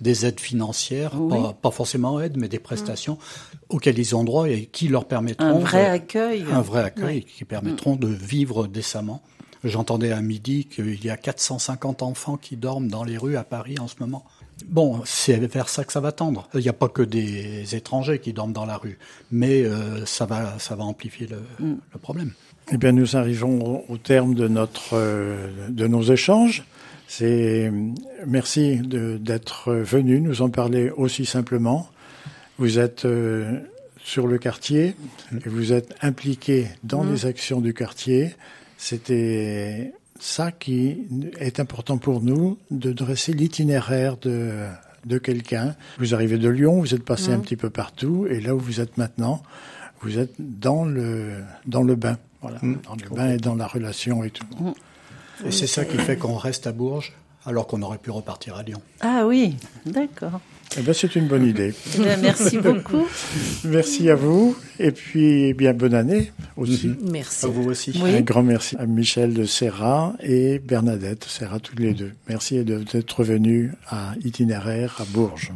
des 0.00 0.24
aides 0.24 0.38
financières, 0.38 1.20
Oui. 1.20 1.30
pas, 1.42 1.52
pas 1.54 1.70
forcément 1.72 2.20
aides, 2.20 2.36
mais 2.36 2.46
des 2.48 2.60
prestations 2.60 3.18
auxquelles 3.70 3.98
ils 3.98 4.14
ont 4.14 4.22
droit 4.22 4.48
et 4.48 4.66
qui 4.66 4.86
leur 4.86 5.06
permettront 5.08 5.46
Un 5.46 5.58
vrai 5.58 5.84
de- 5.88 5.94
accueil. 5.94 6.44
un 6.48 6.60
vrai 6.60 6.82
accueil 6.84 7.24
qui 7.24 7.44
permettront 7.44 7.96
de 7.96 8.06
vivre 8.06 8.68
décemment. 8.68 9.20
J'entendais 9.64 10.12
à 10.12 10.20
midi 10.22 10.66
qu'il 10.66 11.04
y 11.04 11.10
a 11.10 11.16
450 11.16 12.02
enfants 12.04 12.36
qui 12.36 12.56
dorment 12.56 12.86
dans 12.86 13.02
les 13.02 13.18
rues 13.18 13.36
à 13.36 13.42
Paris 13.42 13.74
en 13.80 13.88
ce 13.88 13.96
moment. 13.98 14.24
Bon, 14.66 15.00
c'est 15.04 15.36
vers 15.36 15.68
ça 15.68 15.84
que 15.84 15.92
ça 15.92 16.00
va 16.00 16.12
tendre. 16.12 16.48
Il 16.54 16.60
n'y 16.60 16.68
a 16.68 16.72
pas 16.72 16.88
que 16.88 17.02
des 17.02 17.74
étrangers 17.74 18.18
qui 18.18 18.32
dorment 18.32 18.52
dans 18.52 18.66
la 18.66 18.76
rue, 18.76 18.98
mais 19.30 19.62
euh, 19.62 20.04
ça 20.04 20.26
va, 20.26 20.58
ça 20.58 20.74
va 20.74 20.84
amplifier 20.84 21.26
le, 21.28 21.38
le 21.60 21.98
problème. 21.98 22.32
Eh 22.72 22.76
bien, 22.76 22.92
nous 22.92 23.16
arrivons 23.16 23.84
au, 23.88 23.96
terme 23.98 24.34
de 24.34 24.46
notre, 24.48 24.94
euh, 24.94 25.68
de 25.70 25.86
nos 25.86 26.02
échanges. 26.02 26.64
C'est 27.06 27.72
merci 28.26 28.76
de- 28.78 29.16
d'être 29.16 29.72
venu 29.72 30.20
nous 30.20 30.42
en 30.42 30.50
parler 30.50 30.90
aussi 30.90 31.24
simplement. 31.24 31.88
Vous 32.58 32.78
êtes 32.78 33.04
euh, 33.06 33.60
sur 34.04 34.26
le 34.26 34.36
quartier 34.38 34.94
et 35.32 35.48
vous 35.48 35.72
êtes 35.72 35.94
impliqué 36.02 36.66
dans 36.82 37.04
les 37.04 37.24
actions 37.24 37.60
du 37.62 37.72
quartier. 37.72 38.34
C'était 38.76 39.92
ça 40.18 40.52
qui 40.52 41.06
est 41.38 41.60
important 41.60 41.98
pour 41.98 42.22
nous, 42.22 42.58
de 42.70 42.92
dresser 42.92 43.32
l'itinéraire 43.32 44.16
de, 44.16 44.66
de 45.04 45.18
quelqu'un. 45.18 45.74
Vous 45.98 46.14
arrivez 46.14 46.38
de 46.38 46.48
Lyon, 46.48 46.80
vous 46.80 46.94
êtes 46.94 47.04
passé 47.04 47.32
un 47.32 47.40
petit 47.40 47.56
peu 47.56 47.70
partout, 47.70 48.26
et 48.28 48.40
là 48.40 48.54
où 48.54 48.58
vous 48.58 48.80
êtes 48.80 48.96
maintenant, 48.96 49.42
vous 50.00 50.18
êtes 50.18 50.34
dans 50.38 50.84
le, 50.84 51.42
dans 51.66 51.82
le 51.82 51.94
bain. 51.94 52.18
Voilà, 52.40 52.60
dans 52.60 52.94
le 52.94 53.16
bain 53.16 53.30
et 53.30 53.36
dans 53.36 53.56
la 53.56 53.66
relation 53.66 54.22
et 54.22 54.30
tout. 54.30 54.46
Et 55.44 55.50
c'est 55.50 55.66
ça 55.66 55.84
qui 55.84 55.98
fait 55.98 56.16
qu'on 56.16 56.36
reste 56.36 56.68
à 56.68 56.72
Bourges 56.72 57.12
alors 57.44 57.66
qu'on 57.66 57.82
aurait 57.82 57.98
pu 57.98 58.10
repartir 58.10 58.56
à 58.56 58.62
Lyon. 58.62 58.80
Ah 59.00 59.24
oui, 59.26 59.56
d'accord. 59.86 60.40
Eh 60.76 60.82
ben, 60.82 60.92
c'est 60.92 61.16
une 61.16 61.26
bonne 61.26 61.46
idée. 61.46 61.72
Eh 61.96 62.02
bien, 62.02 62.16
merci 62.18 62.58
beaucoup. 62.58 63.06
Merci 63.64 64.10
à 64.10 64.14
vous, 64.14 64.56
et 64.78 64.92
puis 64.92 65.44
eh 65.48 65.54
bien 65.54 65.72
bonne 65.72 65.94
année 65.94 66.30
aussi. 66.56 66.90
Merci. 67.10 67.46
À 67.46 67.48
vous 67.48 67.68
aussi. 67.70 67.92
Oui. 68.02 68.14
Un 68.14 68.20
grand 68.20 68.42
merci 68.42 68.76
à 68.76 68.86
Michel 68.86 69.32
de 69.34 69.44
Serra 69.44 70.14
et 70.22 70.58
Bernadette 70.58 71.24
Serra, 71.24 71.58
tous 71.58 71.76
les 71.76 71.94
deux. 71.94 72.12
Merci 72.28 72.62
de- 72.64 72.84
d'être 72.92 73.24
venus 73.24 73.70
à 73.88 74.12
Itinéraire 74.24 74.96
à 75.00 75.04
Bourges. 75.06 75.52